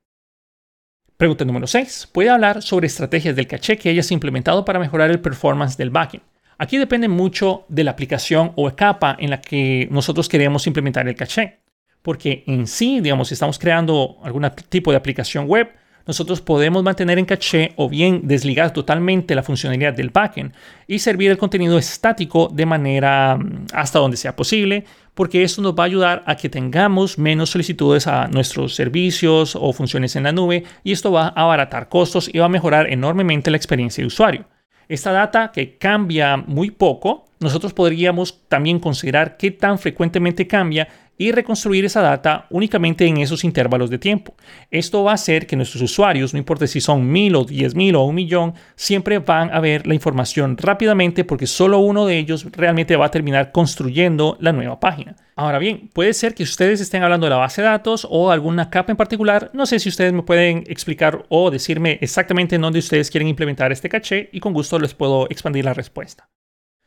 Pregunta 1.16 1.44
número 1.44 1.66
6. 1.66 2.10
¿Puede 2.12 2.30
hablar 2.30 2.62
sobre 2.62 2.86
estrategias 2.86 3.34
del 3.34 3.46
caché 3.46 3.76
que 3.76 3.88
hayas 3.88 4.12
implementado 4.12 4.64
para 4.64 4.78
mejorar 4.78 5.10
el 5.10 5.20
performance 5.20 5.76
del 5.76 5.90
backend? 5.90 6.22
Aquí 6.58 6.76
depende 6.76 7.06
mucho 7.06 7.64
de 7.68 7.84
la 7.84 7.92
aplicación 7.92 8.52
o 8.56 8.68
capa 8.74 9.16
en 9.18 9.30
la 9.30 9.40
que 9.40 9.86
nosotros 9.92 10.28
queremos 10.28 10.66
implementar 10.66 11.06
el 11.06 11.14
caché. 11.14 11.60
Porque 12.02 12.42
en 12.46 12.66
sí, 12.66 13.00
digamos, 13.00 13.28
si 13.28 13.34
estamos 13.34 13.58
creando 13.58 14.18
algún 14.24 14.50
tipo 14.68 14.90
de 14.90 14.96
aplicación 14.96 15.46
web, 15.46 15.68
nosotros 16.08 16.40
podemos 16.40 16.82
mantener 16.82 17.18
en 17.18 17.26
caché 17.26 17.74
o 17.76 17.88
bien 17.88 18.22
desligar 18.24 18.72
totalmente 18.72 19.34
la 19.34 19.42
funcionalidad 19.42 19.92
del 19.92 20.10
backend 20.10 20.52
y 20.86 20.98
servir 20.98 21.30
el 21.30 21.38
contenido 21.38 21.78
estático 21.78 22.48
de 22.52 22.64
manera 22.64 23.36
mm, 23.36 23.66
hasta 23.74 23.98
donde 23.98 24.16
sea 24.16 24.34
posible, 24.34 24.84
porque 25.14 25.42
esto 25.42 25.60
nos 25.60 25.74
va 25.74 25.82
a 25.82 25.86
ayudar 25.86 26.24
a 26.26 26.34
que 26.34 26.48
tengamos 26.48 27.18
menos 27.18 27.50
solicitudes 27.50 28.06
a 28.06 28.26
nuestros 28.28 28.74
servicios 28.74 29.54
o 29.54 29.72
funciones 29.72 30.16
en 30.16 30.22
la 30.22 30.32
nube 30.32 30.64
y 30.82 30.92
esto 30.92 31.12
va 31.12 31.26
a 31.26 31.42
abaratar 31.42 31.90
costos 31.90 32.30
y 32.32 32.38
va 32.38 32.46
a 32.46 32.48
mejorar 32.48 32.90
enormemente 32.90 33.50
la 33.50 33.58
experiencia 33.58 34.02
de 34.02 34.06
usuario. 34.06 34.46
Esta 34.88 35.12
data 35.12 35.52
que 35.52 35.76
cambia 35.76 36.38
muy 36.38 36.70
poco, 36.70 37.26
nosotros 37.40 37.74
podríamos 37.74 38.40
también 38.48 38.80
considerar 38.80 39.36
qué 39.36 39.50
tan 39.50 39.78
frecuentemente 39.78 40.46
cambia 40.46 40.88
y 41.18 41.32
reconstruir 41.32 41.84
esa 41.84 42.00
data 42.00 42.46
únicamente 42.48 43.04
en 43.06 43.18
esos 43.18 43.44
intervalos 43.44 43.90
de 43.90 43.98
tiempo. 43.98 44.34
Esto 44.70 45.02
va 45.04 45.10
a 45.10 45.14
hacer 45.14 45.46
que 45.46 45.56
nuestros 45.56 45.82
usuarios, 45.82 46.32
no 46.32 46.38
importa 46.38 46.66
si 46.66 46.80
son 46.80 47.10
mil 47.10 47.34
o 47.34 47.44
diez 47.44 47.74
mil 47.74 47.96
o 47.96 48.04
un 48.04 48.14
millón, 48.14 48.54
siempre 48.76 49.18
van 49.18 49.50
a 49.52 49.60
ver 49.60 49.86
la 49.86 49.94
información 49.94 50.56
rápidamente 50.56 51.24
porque 51.24 51.46
solo 51.46 51.80
uno 51.80 52.06
de 52.06 52.18
ellos 52.18 52.46
realmente 52.52 52.96
va 52.96 53.06
a 53.06 53.10
terminar 53.10 53.52
construyendo 53.52 54.38
la 54.40 54.52
nueva 54.52 54.80
página. 54.80 55.16
Ahora 55.40 55.60
bien, 55.60 55.88
puede 55.92 56.14
ser 56.14 56.34
que 56.34 56.42
ustedes 56.42 56.80
estén 56.80 57.04
hablando 57.04 57.26
de 57.26 57.30
la 57.30 57.36
base 57.36 57.62
de 57.62 57.68
datos 57.68 58.04
o 58.10 58.32
alguna 58.32 58.70
capa 58.70 58.90
en 58.90 58.96
particular. 58.96 59.52
No 59.52 59.66
sé 59.66 59.78
si 59.78 59.88
ustedes 59.88 60.12
me 60.12 60.24
pueden 60.24 60.64
explicar 60.66 61.26
o 61.28 61.52
decirme 61.52 61.96
exactamente 62.00 62.56
en 62.56 62.62
dónde 62.62 62.80
ustedes 62.80 63.08
quieren 63.08 63.28
implementar 63.28 63.70
este 63.70 63.88
caché 63.88 64.30
y 64.32 64.40
con 64.40 64.52
gusto 64.52 64.80
les 64.80 64.94
puedo 64.94 65.26
expandir 65.30 65.64
la 65.64 65.74
respuesta. 65.74 66.28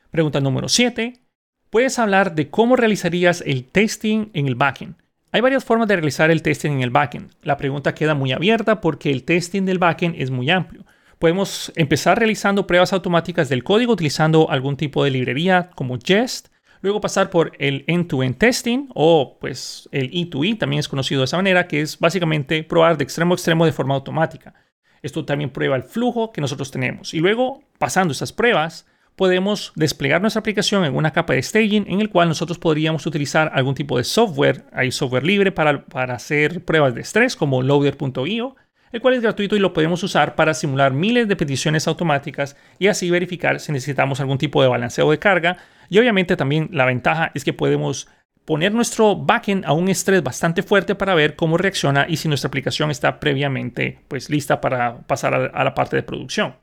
Pregunta 0.10 0.42
número 0.42 0.68
7 0.68 1.22
puedes 1.70 1.98
hablar 1.98 2.36
de 2.36 2.50
cómo 2.50 2.76
realizarías 2.76 3.42
el 3.48 3.64
testing 3.64 4.32
en 4.34 4.48
el 4.48 4.56
backend. 4.56 4.96
Hay 5.32 5.40
varias 5.40 5.64
formas 5.64 5.88
de 5.88 5.96
realizar 5.96 6.30
el 6.30 6.42
testing 6.42 6.72
en 6.72 6.82
el 6.82 6.90
backend. 6.90 7.32
La 7.44 7.56
pregunta 7.56 7.96
queda 7.96 8.16
muy 8.16 8.34
abierta 8.34 8.82
porque 8.82 9.12
el 9.12 9.24
testing 9.24 9.64
del 9.64 9.80
backend 9.80 10.16
es 10.18 10.30
muy 10.30 10.50
amplio. 10.50 10.86
Podemos 11.20 11.72
empezar 11.78 12.20
realizando 12.20 12.68
pruebas 12.68 12.92
automáticas 12.92 13.48
del 13.48 13.64
código 13.64 13.94
utilizando 13.94 14.52
algún 14.52 14.76
tipo 14.76 15.06
de 15.06 15.12
librería 15.12 15.70
como 15.74 15.98
Jest, 15.98 16.51
luego 16.82 17.02
pasar 17.02 17.30
por 17.30 17.54
el 17.60 17.84
end-to-end 17.88 18.38
testing 18.38 18.90
o 18.94 19.38
pues 19.40 19.88
el 19.92 20.12
E2E, 20.12 20.58
también 20.58 20.80
es 20.80 20.88
conocido 20.88 21.22
de 21.22 21.26
esa 21.26 21.38
manera, 21.38 21.68
que 21.68 21.82
es 21.82 21.98
básicamente 22.00 22.64
probar 22.64 22.98
de 22.98 23.04
extremo 23.04 23.34
a 23.34 23.36
extremo 23.36 23.66
de 23.66 23.72
forma 23.72 23.96
automática. 23.96 24.54
Esto 25.02 25.26
también 25.26 25.50
prueba 25.50 25.76
el 25.76 25.84
flujo 25.84 26.32
que 26.32 26.42
nosotros 26.42 26.72
tenemos. 26.72 27.14
Y 27.14 27.20
luego, 27.20 27.64
pasando 27.80 28.12
esas 28.12 28.32
pruebas, 28.34 28.86
podemos 29.16 29.72
desplegar 29.76 30.22
nuestra 30.22 30.40
aplicación 30.40 30.86
en 30.86 30.96
una 30.96 31.12
capa 31.12 31.34
de 31.34 31.44
staging 31.44 31.86
en 31.88 32.02
el 32.02 32.10
cual 32.10 32.28
nosotros 32.28 32.58
podríamos 32.58 33.06
utilizar 33.06 33.52
algún 33.54 33.76
tipo 33.76 33.98
de 33.98 34.04
software, 34.04 34.66
hay 34.72 34.92
software 34.92 35.26
libre 35.26 35.52
para, 35.52 35.86
para 35.86 36.16
hacer 36.16 36.64
pruebas 36.64 36.96
de 36.96 37.02
estrés 37.02 37.36
como 37.36 37.62
loader.io, 37.62 38.56
el 38.92 39.02
cual 39.02 39.14
es 39.14 39.22
gratuito 39.22 39.56
y 39.56 39.60
lo 39.60 39.74
podemos 39.74 40.04
usar 40.04 40.36
para 40.36 40.54
simular 40.54 40.94
miles 40.94 41.28
de 41.28 41.36
peticiones 41.36 41.88
automáticas 41.88 42.58
y 42.80 42.88
así 42.88 43.10
verificar 43.10 43.60
si 43.60 43.72
necesitamos 43.72 44.20
algún 44.20 44.38
tipo 44.38 44.62
de 44.62 44.68
balanceo 44.68 45.10
de 45.12 45.20
carga. 45.20 45.58
Y 45.90 46.00
obviamente 46.00 46.36
también 46.36 46.70
la 46.72 46.86
ventaja 46.86 47.32
es 47.34 47.44
que 47.44 47.54
podemos 47.54 48.08
poner 48.46 48.74
nuestro 48.74 49.16
backend 49.16 49.66
a 49.66 49.74
un 49.74 49.88
estrés 49.90 50.24
bastante 50.24 50.64
fuerte 50.64 50.96
para 50.96 51.16
ver 51.16 51.36
cómo 51.36 51.58
reacciona 51.58 52.06
y 52.10 52.18
si 52.18 52.28
nuestra 52.28 52.48
aplicación 52.48 52.92
está 52.92 53.20
previamente 53.20 54.00
pues 54.08 54.30
lista 54.30 54.60
para 54.62 55.02
pasar 55.08 55.52
a 55.54 55.64
la 55.64 55.74
parte 55.74 55.96
de 55.96 56.04
producción. 56.04 56.56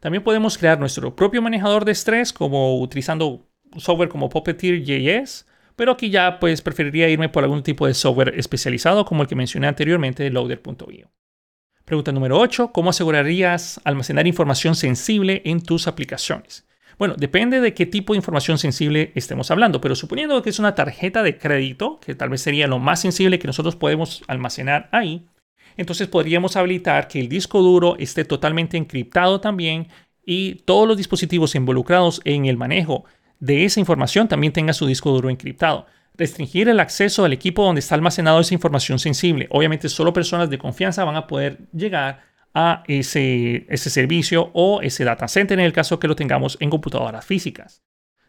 También 0.00 0.22
podemos 0.22 0.56
crear 0.56 0.78
nuestro 0.78 1.14
propio 1.14 1.42
manejador 1.42 1.84
de 1.84 1.92
estrés, 1.92 2.32
como 2.32 2.80
utilizando 2.80 3.48
software 3.76 4.08
como 4.08 4.28
Puppeteer 4.28 4.82
JS, 4.82 5.46
pero 5.76 5.92
aquí 5.92 6.10
ya 6.10 6.38
pues 6.38 6.62
preferiría 6.62 7.08
irme 7.08 7.28
por 7.28 7.44
algún 7.44 7.62
tipo 7.62 7.86
de 7.86 7.94
software 7.94 8.34
especializado 8.36 9.04
como 9.04 9.22
el 9.22 9.28
que 9.28 9.34
mencioné 9.34 9.66
anteriormente, 9.66 10.30
Loader.io. 10.30 11.10
Pregunta 11.88 12.12
número 12.12 12.38
8. 12.38 12.70
¿Cómo 12.70 12.90
asegurarías 12.90 13.80
almacenar 13.82 14.26
información 14.26 14.74
sensible 14.74 15.40
en 15.46 15.62
tus 15.62 15.88
aplicaciones? 15.88 16.66
Bueno, 16.98 17.14
depende 17.16 17.62
de 17.62 17.72
qué 17.72 17.86
tipo 17.86 18.12
de 18.12 18.18
información 18.18 18.58
sensible 18.58 19.10
estemos 19.14 19.50
hablando, 19.50 19.80
pero 19.80 19.94
suponiendo 19.94 20.42
que 20.42 20.50
es 20.50 20.58
una 20.58 20.74
tarjeta 20.74 21.22
de 21.22 21.38
crédito, 21.38 21.98
que 22.04 22.14
tal 22.14 22.28
vez 22.28 22.42
sería 22.42 22.66
lo 22.66 22.78
más 22.78 23.00
sensible 23.00 23.38
que 23.38 23.46
nosotros 23.46 23.74
podemos 23.74 24.22
almacenar 24.28 24.90
ahí, 24.92 25.28
entonces 25.78 26.08
podríamos 26.08 26.56
habilitar 26.56 27.08
que 27.08 27.20
el 27.20 27.30
disco 27.30 27.62
duro 27.62 27.96
esté 27.98 28.26
totalmente 28.26 28.76
encriptado 28.76 29.40
también 29.40 29.88
y 30.26 30.56
todos 30.66 30.86
los 30.86 30.98
dispositivos 30.98 31.54
involucrados 31.54 32.20
en 32.26 32.44
el 32.44 32.58
manejo 32.58 33.06
de 33.40 33.64
esa 33.64 33.80
información 33.80 34.28
también 34.28 34.52
tengan 34.52 34.74
su 34.74 34.84
disco 34.84 35.10
duro 35.10 35.30
encriptado. 35.30 35.86
Restringir 36.18 36.68
el 36.68 36.80
acceso 36.80 37.24
al 37.24 37.32
equipo 37.32 37.64
donde 37.64 37.78
está 37.78 37.94
almacenado 37.94 38.40
esa 38.40 38.52
información 38.52 38.98
sensible. 38.98 39.46
Obviamente 39.50 39.88
solo 39.88 40.12
personas 40.12 40.50
de 40.50 40.58
confianza 40.58 41.04
van 41.04 41.16
a 41.16 41.26
poder 41.26 41.68
llegar 41.72 42.22
a 42.54 42.82
ese, 42.88 43.66
ese 43.68 43.88
servicio 43.88 44.50
o 44.52 44.82
ese 44.82 45.04
data 45.04 45.28
center 45.28 45.58
en 45.58 45.64
el 45.64 45.72
caso 45.72 46.00
que 46.00 46.08
lo 46.08 46.16
tengamos 46.16 46.58
en 46.60 46.70
computadoras 46.70 47.24
físicas. 47.24 47.82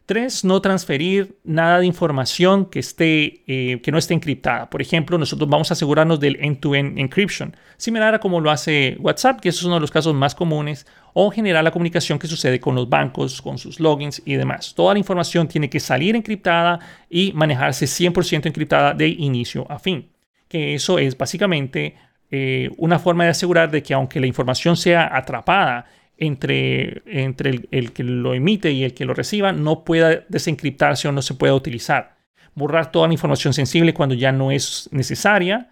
Tres, 0.10 0.44
no 0.44 0.60
transferir 0.60 1.38
nada 1.44 1.78
de 1.78 1.86
información 1.86 2.66
que, 2.66 2.80
esté, 2.80 3.44
eh, 3.46 3.80
que 3.80 3.92
no 3.92 4.00
esté 4.00 4.16
encriptada. 4.16 4.68
Por 4.68 4.82
ejemplo, 4.82 5.20
nosotros 5.20 5.48
vamos 5.48 5.70
a 5.70 5.76
asegurarnos 5.76 6.20
del 6.20 6.44
end-to-end 6.44 6.98
encryption, 6.98 7.56
similar 7.78 8.16
a 8.16 8.20
como 8.20 8.42
lo 8.42 8.50
hace 8.50 8.98
WhatsApp, 9.02 9.40
que 9.40 9.50
es 9.50 9.62
uno 9.62 9.76
de 9.76 9.82
los 9.82 9.92
casos 9.92 10.16
más 10.16 10.34
comunes, 10.34 10.88
o 11.14 11.30
generar 11.30 11.64
la 11.64 11.70
comunicación 11.70 12.18
que 12.18 12.26
sucede 12.26 12.60
con 12.60 12.74
los 12.74 12.90
bancos, 12.90 13.40
con 13.40 13.60
sus 13.60 13.80
logins 13.80 14.20
y 14.26 14.34
demás. 14.34 14.74
Toda 14.74 14.94
la 14.94 15.00
información 15.00 15.48
tiene 15.48 15.70
que 15.70 15.80
salir 15.80 16.16
encriptada 16.16 16.80
y 17.08 17.32
manejarse 17.34 17.86
100% 17.86 18.48
encriptada 18.48 18.96
de 18.96 19.10
inicio 19.10 19.72
a 19.72 19.78
fin. 19.78 20.10
Que 20.48 20.74
eso 20.74 20.98
es 20.98 21.16
básicamente 21.16 21.98
eh, 22.32 22.72
una 22.78 22.98
forma 22.98 23.26
de 23.26 23.30
asegurar 23.30 23.70
de 23.70 23.84
que 23.84 23.94
aunque 23.94 24.20
la 24.20 24.26
información 24.26 24.76
sea 24.76 25.16
atrapada 25.16 25.86
entre, 26.20 27.02
entre 27.06 27.68
el, 27.72 27.94
que 27.94 28.04
lo 28.04 28.34
emite 28.34 28.72
y 28.72 28.84
el 28.84 28.94
que 28.94 29.06
lo 29.06 29.14
reciba, 29.14 29.54
no 29.54 29.86
pueda 29.86 30.26
desencriptarse 30.28 31.08
o 31.08 31.14
no 31.14 31.22
se 31.22 31.34
pueda 31.34 31.56
utilizar. 31.56 32.18
Borrar 32.54 32.92
toda 32.92 33.08
la 33.08 33.14
información 33.14 33.54
sensible 33.54 33.94
cuando 33.94 34.16
ya 34.16 34.34
no 34.34 34.52
es 34.52 34.90
necesaria. 34.92 35.70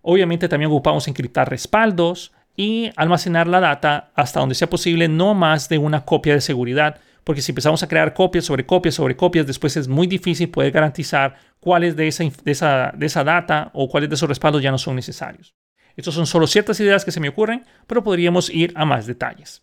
Obviamente 0.00 0.48
también 0.48 0.70
ocupamos 0.70 1.06
encriptar 1.06 1.50
respaldos 1.50 2.32
y 2.56 2.90
almacenar 2.96 3.46
la 3.46 3.60
data 3.60 4.10
hasta 4.14 4.40
donde 4.40 4.54
sea 4.54 4.70
posible, 4.70 5.06
no 5.06 5.34
más 5.34 5.68
de 5.68 5.76
una 5.76 6.06
copia 6.06 6.32
de 6.32 6.40
seguridad, 6.40 6.98
porque 7.22 7.42
si 7.42 7.52
empezamos 7.52 7.82
a 7.82 7.88
crear 7.88 8.14
copias 8.14 8.46
sobre 8.46 8.64
copias 8.64 8.94
sobre 8.94 9.16
copias, 9.16 9.46
después 9.46 9.76
es 9.76 9.86
muy 9.86 10.06
difícil 10.06 10.48
poder 10.48 10.72
garantizar 10.72 11.36
cuáles 11.60 11.94
de 11.94 12.08
esa, 12.08 12.24
de 12.24 12.52
esa, 12.52 12.92
de 12.96 13.06
esa 13.06 13.22
data 13.22 13.70
o 13.74 13.88
cuáles 13.88 14.08
de 14.08 14.14
esos 14.14 14.28
respaldos 14.28 14.62
ya 14.62 14.70
no 14.70 14.78
son 14.78 14.96
necesarios. 14.96 15.54
Estos 15.96 16.14
son 16.14 16.26
solo 16.26 16.46
ciertas 16.46 16.80
ideas 16.80 17.04
que 17.04 17.12
se 17.12 17.20
me 17.20 17.28
ocurren, 17.28 17.64
pero 17.86 18.02
podríamos 18.02 18.48
ir 18.48 18.72
a 18.76 18.84
más 18.84 19.06
detalles. 19.06 19.62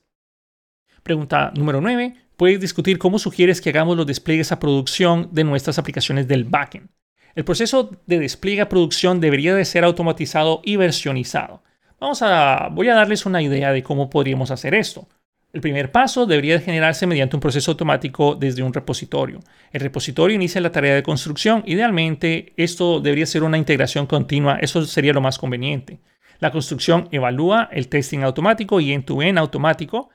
Pregunta 1.04 1.52
número 1.56 1.82
9. 1.82 2.16
Puedes 2.38 2.60
discutir 2.60 2.98
cómo 2.98 3.20
sugieres 3.20 3.62
que 3.62 3.70
hagamos 3.70 3.98
los 3.98 4.08
despliegues 4.08 4.52
a 4.52 4.60
producción 4.60 5.30
de 5.32 5.44
nuestras 5.44 5.78
aplicaciones 5.80 6.28
del 6.28 6.44
backend. 6.44 6.90
El 7.36 7.46
proceso 7.46 7.92
de 8.06 8.20
despliegue 8.20 8.62
a 8.62 8.70
producción 8.70 9.20
debería 9.20 9.56
de 9.56 9.66
ser 9.66 9.84
automatizado 9.84 10.62
y 10.64 10.76
versionizado. 10.76 11.64
Vamos 12.00 12.22
a, 12.22 12.70
voy 12.72 12.90
a 12.90 12.96
darles 12.96 13.26
una 13.26 13.42
idea 13.42 13.72
de 13.72 13.84
cómo 13.84 14.10
podríamos 14.10 14.52
hacer 14.52 14.74
esto. 14.74 15.08
El 15.54 15.62
primer 15.62 15.92
paso 15.92 16.26
debería 16.26 16.58
de 16.58 16.64
generarse 16.64 17.06
mediante 17.06 17.36
un 17.36 17.42
proceso 17.42 17.72
automático 17.72 18.36
desde 18.36 18.64
un 18.64 18.74
repositorio. 18.74 19.40
El 19.72 19.82
repositorio 19.82 20.36
inicia 20.36 20.62
la 20.62 20.72
tarea 20.72 20.96
de 20.96 21.04
construcción. 21.04 21.64
Idealmente, 21.66 22.54
esto 22.56 23.02
debería 23.02 23.26
ser 23.26 23.44
una 23.44 23.58
integración 23.58 24.08
continua. 24.08 24.58
Eso 24.62 24.86
sería 24.86 25.14
lo 25.14 25.22
más 25.22 25.38
conveniente. 25.38 26.00
La 26.40 26.52
construcción 26.52 27.10
evalúa 27.12 27.70
el 27.72 27.90
testing 27.90 28.20
automático 28.20 28.80
y 28.80 28.94
end-to-end 28.94 29.38
automático. 29.38 30.10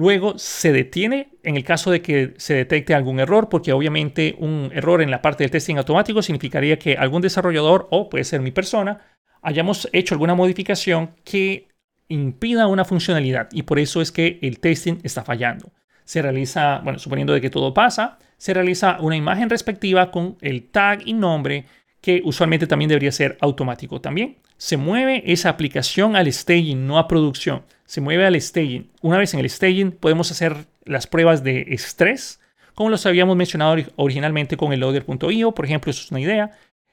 Luego 0.00 0.38
se 0.38 0.72
detiene 0.72 1.28
en 1.42 1.58
el 1.58 1.62
caso 1.62 1.90
de 1.90 2.00
que 2.00 2.32
se 2.38 2.54
detecte 2.54 2.94
algún 2.94 3.20
error, 3.20 3.50
porque 3.50 3.74
obviamente 3.74 4.34
un 4.38 4.70
error 4.72 5.02
en 5.02 5.10
la 5.10 5.20
parte 5.20 5.44
del 5.44 5.50
testing 5.50 5.76
automático 5.76 6.22
significaría 6.22 6.78
que 6.78 6.94
algún 6.96 7.20
desarrollador, 7.20 7.86
o 7.90 8.08
puede 8.08 8.24
ser 8.24 8.40
mi 8.40 8.50
persona, 8.50 9.02
hayamos 9.42 9.90
hecho 9.92 10.14
alguna 10.14 10.34
modificación 10.34 11.10
que 11.22 11.68
impida 12.08 12.66
una 12.66 12.86
funcionalidad 12.86 13.50
y 13.52 13.64
por 13.64 13.78
eso 13.78 14.00
es 14.00 14.10
que 14.10 14.38
el 14.40 14.58
testing 14.58 15.00
está 15.02 15.22
fallando. 15.22 15.70
Se 16.04 16.22
realiza, 16.22 16.78
bueno, 16.82 16.98
suponiendo 16.98 17.34
de 17.34 17.42
que 17.42 17.50
todo 17.50 17.74
pasa, 17.74 18.18
se 18.38 18.54
realiza 18.54 18.96
una 19.00 19.16
imagen 19.16 19.50
respectiva 19.50 20.10
con 20.10 20.38
el 20.40 20.70
tag 20.70 21.02
y 21.04 21.12
nombre 21.12 21.66
que 22.00 22.22
usualmente 22.24 22.66
también 22.66 22.88
debería 22.88 23.12
ser 23.12 23.36
automático 23.40 24.00
también 24.00 24.38
se 24.60 24.76
mueve 24.76 25.22
esa 25.24 25.48
aplicación 25.48 26.16
al 26.16 26.30
staging, 26.30 26.86
no 26.86 26.98
a 26.98 27.08
producción. 27.08 27.62
Se 27.86 28.02
mueve 28.02 28.26
al 28.26 28.38
staging. 28.38 28.90
Una 29.00 29.16
vez 29.16 29.32
en 29.32 29.40
el 29.40 29.48
staging 29.48 29.90
podemos 29.90 30.30
hacer 30.30 30.66
las 30.84 31.06
pruebas 31.06 31.42
de 31.42 31.62
estrés, 31.70 32.40
como 32.74 32.90
los 32.90 33.06
habíamos 33.06 33.38
mencionado 33.38 33.82
originalmente 33.96 34.58
con 34.58 34.74
el 34.74 34.80
loader.io, 34.80 35.52
por 35.52 35.64
ejemplo, 35.64 35.90
eso 35.90 36.02
es 36.02 36.10
una 36.10 36.20
idea, 36.20 36.50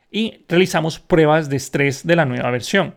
y 0.10 0.46
realizamos 0.48 0.98
pruebas 0.98 1.50
de 1.50 1.58
estrés 1.58 2.08
de 2.08 2.16
la 2.16 2.24
nueva 2.24 2.50
versión. 2.52 2.96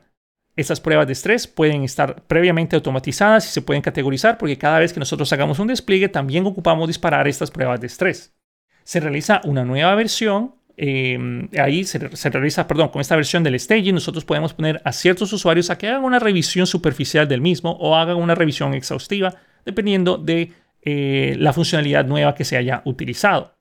Estas 0.54 0.80
pruebas 0.80 1.08
de 1.08 1.14
estrés 1.14 1.48
pueden 1.48 1.82
estar 1.82 2.22
previamente 2.28 2.76
automatizadas 2.76 3.48
y 3.48 3.50
se 3.50 3.62
pueden 3.62 3.82
categorizar 3.82 4.38
porque 4.38 4.56
cada 4.56 4.78
vez 4.78 4.92
que 4.92 5.00
nosotros 5.00 5.32
hagamos 5.32 5.58
un 5.58 5.66
despliegue 5.66 6.08
también 6.08 6.46
ocupamos 6.46 6.86
disparar 6.86 7.26
estas 7.26 7.50
pruebas 7.50 7.80
de 7.80 7.88
estrés. 7.88 8.36
Se 8.84 9.00
realiza 9.00 9.40
una 9.42 9.64
nueva 9.64 9.96
versión 9.96 10.59
Em, 10.82 11.50
ahí 11.58 11.84
se, 11.84 11.98
realiza, 11.98 12.66
perdón, 12.66 12.88
con 12.88 13.02
esta 13.02 13.14
versión 13.14 13.42
del 13.44 13.60
staging, 13.60 13.92
nosotros 13.92 14.24
podemos 14.24 14.54
poner 14.54 14.80
a 14.82 14.92
ciertos 14.92 15.30
usuarios 15.30 15.68
a 15.68 15.76
que 15.76 15.88
hagan 15.88 16.04
una 16.04 16.18
revisión 16.18 16.66
superficial 16.66 17.28
del 17.28 17.42
mismo 17.42 17.72
o 17.72 17.96
hagan 17.96 18.16
una 18.16 18.34
revisión 18.34 18.72
exhaustiva, 18.72 19.34
dependiendo 19.66 20.16
de 20.16 20.54
eh, 20.80 21.36
la 21.38 21.52
funcionalidad 21.52 22.06
nueva 22.06 22.34
que 22.34 22.46
se 22.46 22.56
haya 22.56 22.80
utilizado. 22.86 23.54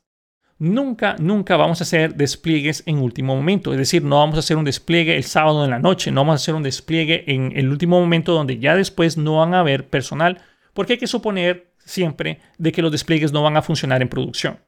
Nunca, 0.60 1.18
nunca 1.20 1.58
vamos 1.58 1.82
a 1.82 1.84
hacer 1.84 2.16
despliegues 2.16 2.84
en 2.86 3.00
último 3.00 3.36
momento. 3.36 3.74
Es 3.74 3.80
decir, 3.80 4.02
no 4.02 4.20
vamos 4.20 4.38
a 4.38 4.40
hacer 4.40 4.56
un 4.56 4.64
despliegue 4.64 5.18
el 5.18 5.26
sábado 5.26 5.66
en 5.66 5.72
la 5.72 5.80
noche, 5.80 6.12
no 6.12 6.22
vamos 6.22 6.36
a 6.36 6.42
hacer 6.42 6.56
un 6.56 6.64
despliegue 6.64 7.26
en 7.28 7.52
el 7.54 7.68
último 7.68 8.00
momento 8.00 8.32
donde 8.32 8.60
ya 8.60 8.78
después 8.78 9.18
no 9.18 9.40
van 9.40 9.54
a 9.54 9.60
haber 9.60 9.90
personal, 9.90 10.38
porque 10.74 10.94
hay 10.94 11.00
que 11.00 11.08
suponer 11.08 11.74
siempre 11.80 12.40
de 12.58 12.72
que 12.72 12.82
los 12.82 12.94
despliegues 12.94 13.34
no 13.34 13.44
van 13.44 13.58
a 13.58 13.62
funcionar 13.62 14.02
en 14.02 14.08
producción. 14.08 14.60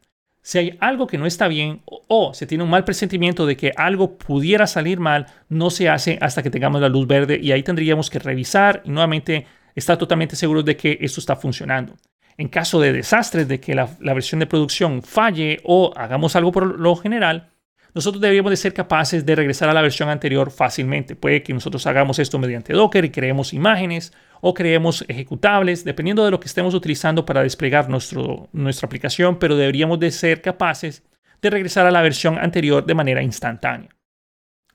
Si 0.43 0.57
hay 0.57 0.77
algo 0.79 1.05
que 1.05 1.19
no 1.19 1.27
está 1.27 1.47
bien 1.47 1.81
o 1.85 2.33
se 2.33 2.47
tiene 2.47 2.63
un 2.63 2.69
mal 2.69 2.83
presentimiento 2.83 3.45
de 3.45 3.55
que 3.55 3.73
algo 3.75 4.17
pudiera 4.17 4.65
salir 4.65 4.99
mal, 4.99 5.27
no 5.49 5.69
se 5.69 5.87
hace 5.87 6.17
hasta 6.19 6.41
que 6.41 6.49
tengamos 6.49 6.81
la 6.81 6.89
luz 6.89 7.05
verde 7.05 7.39
y 7.41 7.51
ahí 7.51 7.61
tendríamos 7.61 8.09
que 8.09 8.17
revisar 8.17 8.81
y 8.83 8.89
nuevamente 8.89 9.45
estar 9.75 9.97
totalmente 9.97 10.35
seguros 10.35 10.65
de 10.65 10.75
que 10.75 10.97
esto 11.01 11.19
está 11.19 11.35
funcionando. 11.35 11.95
En 12.37 12.47
caso 12.47 12.79
de 12.79 12.91
desastres, 12.91 13.47
de 13.47 13.59
que 13.59 13.75
la, 13.75 13.87
versión 13.99 14.39
de 14.39 14.47
producción 14.47 15.03
falle 15.03 15.59
o 15.63 15.93
hagamos 15.95 16.35
algo 16.35 16.51
por 16.51 16.79
lo 16.79 16.95
general, 16.95 17.51
nosotros 17.93 18.19
deberíamos 18.19 18.49
de 18.49 18.57
ser 18.57 18.73
capaces 18.73 19.25
de 19.25 19.35
regresar 19.35 19.69
a 19.69 19.73
la 19.73 19.81
versión 19.81 20.09
anterior 20.09 20.49
fácilmente. 20.49 21.15
Puede 21.15 21.43
que 21.43 21.53
nosotros 21.53 21.85
hagamos 21.85 22.17
esto 22.17 22.39
mediante 22.39 22.73
Docker 22.73 23.05
y 23.05 23.11
creemos 23.11 23.53
imágenes 23.53 24.11
o 24.41 24.53
creemos 24.53 25.05
ejecutables, 25.07 25.83
dependiendo 25.83 26.25
de 26.25 26.31
lo 26.31 26.39
que 26.39 26.47
estemos 26.47 26.73
utilizando 26.73 27.25
para 27.25 27.43
desplegar 27.43 27.89
nuestro, 27.89 28.49
nuestra 28.51 28.87
aplicación, 28.87 29.39
pero 29.39 29.55
deberíamos 29.55 29.99
de 29.99 30.11
ser 30.11 30.41
capaces 30.41 31.03
de 31.41 31.49
regresar 31.49 31.85
a 31.85 31.91
la 31.91 32.01
versión 32.01 32.37
anterior 32.37 32.85
de 32.85 32.95
manera 32.95 33.23
instantánea. 33.23 33.89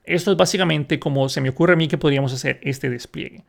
Esto 0.05 0.31
es 0.31 0.37
básicamente 0.37 0.99
como 1.01 1.29
se 1.29 1.41
me 1.41 1.49
ocurre 1.49 1.73
a 1.73 1.77
mí 1.77 1.89
que 1.89 1.99
podríamos 1.99 2.33
hacer 2.33 2.61
este 2.63 2.89
despliegue. 2.89 3.45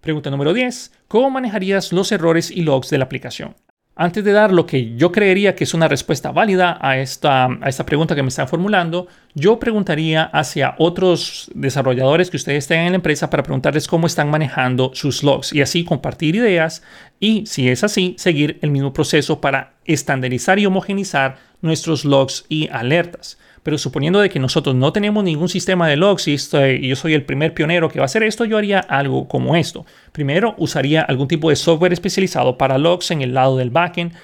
Pregunta 0.00 0.30
número 0.30 0.52
10. 0.52 0.92
¿Cómo 1.06 1.30
manejarías 1.30 1.92
los 1.92 2.10
errores 2.10 2.50
y 2.50 2.62
logs 2.62 2.90
de 2.90 2.98
la 2.98 3.04
aplicación? 3.04 3.54
Antes 3.94 4.24
de 4.24 4.32
dar 4.32 4.52
lo 4.52 4.64
que 4.64 4.96
yo 4.96 5.12
creería 5.12 5.54
que 5.54 5.64
es 5.64 5.74
una 5.74 5.86
respuesta 5.86 6.32
válida 6.32 6.78
a 6.80 6.96
esta, 6.96 7.44
a 7.44 7.68
esta 7.68 7.84
pregunta 7.84 8.14
que 8.14 8.22
me 8.22 8.30
están 8.30 8.48
formulando, 8.48 9.06
yo 9.34 9.58
preguntaría 9.58 10.24
hacia 10.24 10.74
otros 10.78 11.50
desarrolladores 11.54 12.30
que 12.30 12.38
ustedes 12.38 12.66
tengan 12.66 12.86
en 12.86 12.92
la 12.92 12.96
empresa 12.96 13.28
para 13.28 13.42
preguntarles 13.42 13.86
cómo 13.86 14.06
están 14.06 14.30
manejando 14.30 14.92
sus 14.94 15.22
logs 15.22 15.52
y 15.52 15.60
así 15.60 15.84
compartir 15.84 16.36
ideas 16.36 16.82
y, 17.20 17.44
si 17.44 17.68
es 17.68 17.84
así, 17.84 18.14
seguir 18.16 18.58
el 18.62 18.70
mismo 18.70 18.94
proceso 18.94 19.42
para 19.42 19.74
estandarizar 19.84 20.58
y 20.58 20.64
homogenizar 20.64 21.36
nuestros 21.60 22.06
logs 22.06 22.46
y 22.48 22.68
alertas. 22.68 23.38
Pero 23.62 23.78
suponiendo 23.78 24.20
de 24.20 24.28
que 24.28 24.40
nosotros 24.40 24.74
no 24.74 24.92
tenemos 24.92 25.22
ningún 25.22 25.48
sistema 25.48 25.88
de 25.88 25.96
logs 25.96 26.26
y, 26.26 26.36
yo 26.36 26.96
soy 26.96 27.14
el 27.14 27.24
primer 27.24 27.54
pionero 27.54 27.88
que 27.88 27.98
va 27.98 28.04
a 28.04 28.06
hacer 28.06 28.22
esto, 28.24 28.44
yo 28.44 28.58
haría 28.58 28.80
algo 28.80 29.28
como 29.28 29.54
esto. 29.54 29.86
Primero, 30.10 30.54
usaría 30.58 31.02
algún 31.02 31.28
tipo 31.28 31.48
de 31.48 31.56
software 31.56 31.92
especializado 31.92 32.58
para 32.58 32.78
logs 32.78 33.10
en 33.10 33.22
el 33.22 33.34
lado 33.34 33.56
del 33.56 33.70
backend. 33.70 34.14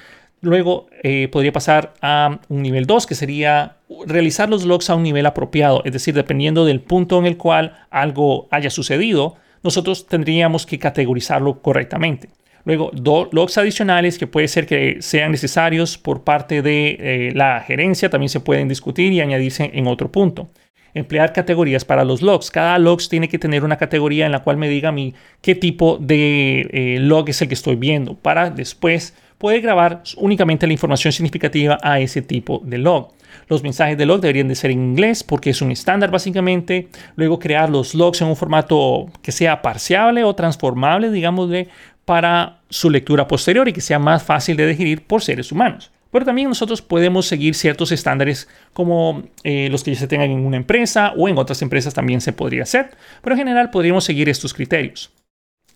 Luego 0.41 0.87
eh, 1.03 1.29
podría 1.31 1.51
pasar 1.51 1.93
a 2.01 2.39
un 2.49 2.61
nivel 2.61 2.85
2, 2.85 3.05
que 3.05 3.15
sería 3.15 3.77
realizar 4.05 4.49
los 4.49 4.65
logs 4.65 4.89
a 4.89 4.95
un 4.95 5.03
nivel 5.03 5.25
apropiado, 5.25 5.81
es 5.85 5.93
decir, 5.93 6.13
dependiendo 6.13 6.65
del 6.65 6.79
punto 6.81 7.17
en 7.19 7.25
el 7.25 7.37
cual 7.37 7.85
algo 7.89 8.47
haya 8.51 8.69
sucedido, 8.69 9.35
nosotros 9.63 10.07
tendríamos 10.07 10.65
que 10.65 10.79
categorizarlo 10.79 11.61
correctamente. 11.61 12.29
Luego, 12.65 12.91
logs 12.93 13.57
adicionales 13.57 14.17
que 14.17 14.27
puede 14.27 14.47
ser 14.47 14.65
que 14.65 14.97
sean 15.01 15.31
necesarios 15.31 15.97
por 15.97 16.23
parte 16.23 16.61
de 16.61 16.97
eh, 16.99 17.31
la 17.33 17.61
gerencia 17.61 18.09
también 18.09 18.29
se 18.29 18.39
pueden 18.39 18.67
discutir 18.67 19.11
y 19.11 19.21
añadirse 19.21 19.71
en 19.73 19.87
otro 19.87 20.11
punto. 20.11 20.49
Emplear 20.93 21.33
categorías 21.33 21.85
para 21.85 22.03
los 22.03 22.21
logs. 22.21 22.49
Cada 22.49 22.77
log 22.79 22.99
tiene 23.07 23.29
que 23.29 23.39
tener 23.39 23.63
una 23.63 23.77
categoría 23.77 24.25
en 24.25 24.31
la 24.31 24.43
cual 24.43 24.57
me 24.57 24.67
diga 24.67 24.89
a 24.89 24.91
mí 24.91 25.13
qué 25.41 25.55
tipo 25.55 25.97
de 25.97 26.61
eh, 26.71 26.97
log 26.99 27.29
es 27.29 27.41
el 27.41 27.47
que 27.47 27.53
estoy 27.53 27.75
viendo 27.75 28.15
para 28.15 28.49
después 28.49 29.13
poder 29.37 29.61
grabar 29.61 30.03
únicamente 30.17 30.67
la 30.67 30.73
información 30.73 31.13
significativa 31.13 31.77
a 31.81 31.99
ese 31.99 32.21
tipo 32.21 32.61
de 32.63 32.77
log. 32.77 33.13
Los 33.47 33.63
mensajes 33.63 33.97
de 33.97 34.05
log 34.05 34.21
deberían 34.21 34.47
de 34.47 34.55
ser 34.55 34.71
en 34.71 34.79
inglés 34.79 35.23
porque 35.23 35.49
es 35.49 35.61
un 35.61 35.71
estándar 35.71 36.11
básicamente. 36.11 36.89
Luego 37.15 37.39
crear 37.39 37.69
los 37.69 37.95
logs 37.95 38.21
en 38.21 38.27
un 38.27 38.35
formato 38.35 39.07
que 39.21 39.31
sea 39.31 39.61
parciable 39.61 40.23
o 40.23 40.35
transformable, 40.35 41.11
digámosle, 41.11 41.69
para 42.09 42.61
su 42.71 42.89
lectura 42.89 43.27
posterior 43.27 43.67
y 43.67 43.71
que 43.71 43.81
sea 43.81 43.99
más 43.99 44.23
fácil 44.23 44.57
de 44.57 44.65
digerir 44.65 45.05
por 45.05 45.21
seres 45.21 45.51
humanos. 45.51 45.91
Pero 46.09 46.25
también 46.25 46.49
nosotros 46.49 46.81
podemos 46.81 47.27
seguir 47.27 47.53
ciertos 47.53 47.91
estándares 47.91 48.47
como 48.73 49.21
eh, 49.43 49.67
los 49.69 49.83
que 49.83 49.93
ya 49.93 49.99
se 49.99 50.07
tengan 50.07 50.31
en 50.31 50.43
una 50.43 50.57
empresa 50.57 51.13
o 51.15 51.29
en 51.29 51.37
otras 51.37 51.61
empresas 51.61 51.93
también 51.93 52.19
se 52.19 52.33
podría 52.33 52.63
hacer. 52.63 52.97
Pero 53.21 53.35
en 53.35 53.41
general 53.41 53.69
podríamos 53.69 54.05
seguir 54.05 54.27
estos 54.27 54.55
criterios. 54.55 55.11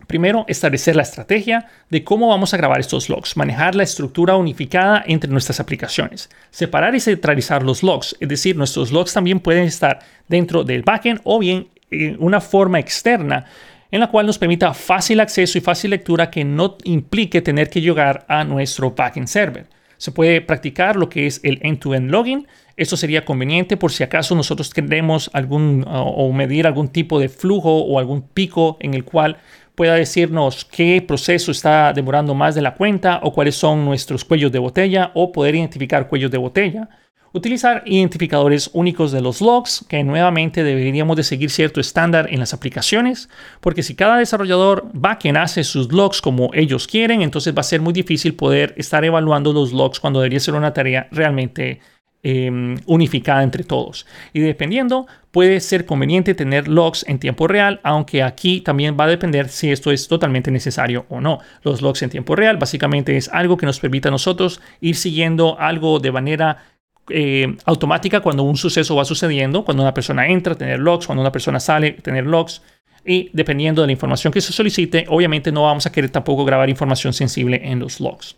Primero, 0.07 0.43
establecer 0.47 0.95
la 0.95 1.03
estrategia 1.03 1.67
de 1.91 2.03
cómo 2.03 2.29
vamos 2.29 2.51
a 2.55 2.57
grabar 2.57 2.79
estos 2.79 3.09
logs, 3.09 3.37
manejar 3.37 3.75
la 3.75 3.83
estructura 3.83 4.35
unificada 4.35 5.03
entre 5.05 5.29
nuestras 5.29 5.59
aplicaciones, 5.59 6.31
separar 6.49 6.95
y 6.95 6.99
centralizar 6.99 7.61
los 7.61 7.83
logs, 7.83 8.15
es 8.19 8.27
decir, 8.27 8.57
nuestros 8.57 8.91
logs 8.91 9.13
también 9.13 9.39
pueden 9.39 9.65
estar 9.65 9.99
dentro 10.27 10.63
del 10.63 10.81
backend 10.81 11.21
o 11.25 11.37
bien 11.37 11.67
en 11.91 12.17
una 12.19 12.41
forma 12.41 12.79
externa 12.79 13.45
en 13.93 13.99
la 13.99 14.07
cual 14.07 14.25
nos 14.25 14.39
permita 14.39 14.73
fácil 14.73 15.19
acceso 15.19 15.55
y 15.55 15.61
fácil 15.61 15.91
lectura 15.91 16.31
que 16.31 16.43
no 16.43 16.77
implique 16.83 17.43
tener 17.43 17.69
que 17.69 17.79
llegar 17.79 18.25
a 18.27 18.43
nuestro 18.43 18.89
backend 18.89 19.27
server. 19.27 19.67
Se 19.97 20.11
puede 20.11 20.41
practicar 20.41 20.95
lo 20.95 21.09
que 21.09 21.27
es 21.27 21.39
el 21.43 21.59
end-to-end 21.61 22.09
login. 22.09 22.47
Esto 22.75 22.97
sería 22.97 23.23
conveniente 23.23 23.77
por 23.77 23.91
si 23.91 24.03
acaso 24.03 24.33
nosotros 24.33 24.73
queremos 24.73 25.29
algún 25.31 25.85
o 25.87 26.33
medir 26.33 26.65
algún 26.65 26.87
tipo 26.87 27.19
de 27.19 27.29
flujo 27.29 27.83
o 27.83 27.99
algún 27.99 28.23
pico 28.23 28.77
en 28.79 28.95
el 28.95 29.03
cual 29.03 29.37
pueda 29.75 29.93
decirnos 29.93 30.65
qué 30.65 30.99
proceso 31.07 31.51
está 31.51 31.93
demorando 31.93 32.33
más 32.33 32.55
de 32.55 32.63
la 32.63 32.73
cuenta 32.73 33.19
o 33.21 33.31
cuáles 33.31 33.53
son 33.53 33.85
nuestros 33.85 34.25
cuellos 34.25 34.51
de 34.51 34.57
botella 34.57 35.11
o 35.13 35.31
poder 35.31 35.53
identificar 35.53 36.07
cuellos 36.07 36.31
de 36.31 36.39
botella. 36.39 36.89
Utilizar 37.35 37.81
identificadores 37.87 38.69
únicos 38.73 39.11
de 39.11 39.19
los 39.19 39.41
logs, 39.41 39.83
que 39.89 40.03
nuevamente 40.03 40.63
deberíamos 40.63 41.17
de 41.17 41.23
seguir 41.23 41.49
cierto 41.49 41.81
estándar 41.81 42.27
en 42.31 42.39
las 42.39 42.53
aplicaciones, 42.53 43.27
porque 43.59 43.81
si 43.81 43.95
cada 43.95 44.17
desarrollador 44.17 44.87
backend 44.93 45.37
hace 45.37 45.63
sus 45.63 45.91
logs 45.91 46.21
como 46.21 46.51
ellos 46.53 46.85
quieren, 46.85 47.23
entonces 47.23 47.55
va 47.55 47.61
a 47.61 47.63
ser 47.63 47.81
muy 47.81 47.91
difícil 47.91 48.35
poder 48.35 48.75
estar 48.77 49.03
evaluando 49.03 49.51
los 49.51 49.73
logs 49.73 49.99
cuando 49.99 50.19
debería 50.19 50.39
ser 50.39 50.53
una 50.53 50.73
tarea 50.73 51.07
realmente 51.11 51.79
Em, 52.25 52.77
unificada 52.85 53.43
entre 53.43 53.65
todos. 53.65 54.05
Y 54.31 54.39
dependiendo, 54.39 55.07
puede 55.31 55.59
ser 55.59 55.85
conveniente 55.85 56.33
tener 56.33 56.69
logs 56.69 57.03
en 57.09 57.19
tiempo 57.19 57.49
real, 57.49 57.81
aunque 57.83 58.23
aquí 58.23 58.61
también 58.61 58.95
va 58.97 59.03
a 59.03 59.07
depender 59.07 59.49
si 59.49 59.73
esto 59.73 59.91
es 59.91 60.07
totalmente 60.07 60.49
necesario 60.49 61.05
o 61.09 61.19
no. 61.19 61.39
Los 61.63 61.81
logs 61.81 62.01
en 62.01 62.09
tiempo 62.09 62.37
real 62.37 62.55
básicamente 62.55 63.17
es 63.17 63.27
algo 63.27 63.57
que 63.57 63.65
nos 63.65 63.81
permite 63.81 64.07
a 64.07 64.11
nosotros 64.11 64.61
ir 64.79 64.95
siguiendo 64.95 65.59
algo 65.59 65.99
de 65.99 66.13
manera 66.13 66.63
eh, 67.09 67.55
automática 67.65 68.21
cuando 68.21 68.43
un 68.43 68.57
suceso 68.57 68.95
va 68.95 69.05
sucediendo, 69.05 69.65
cuando 69.65 69.83
una 69.83 69.93
persona 69.93 70.27
entra, 70.27 70.55
tener 70.55 70.79
logs, 70.79 71.05
cuando 71.05 71.21
una 71.21 71.31
persona 71.31 71.59
sale, 71.59 71.91
tener 71.91 72.25
logs. 72.25 72.61
Y 73.05 73.29
dependiendo 73.33 73.81
de 73.81 73.87
la 73.87 73.91
información 73.91 74.31
que 74.31 74.39
se 74.41 74.53
solicite, 74.53 75.05
obviamente 75.09 75.51
no 75.51 75.63
vamos 75.63 75.85
a 75.85 75.91
querer 75.91 76.09
tampoco 76.09 76.45
grabar 76.45 76.69
información 76.69 77.11
sensible 77.13 77.61
en 77.63 77.79
los 77.79 77.99
logs. 77.99 78.37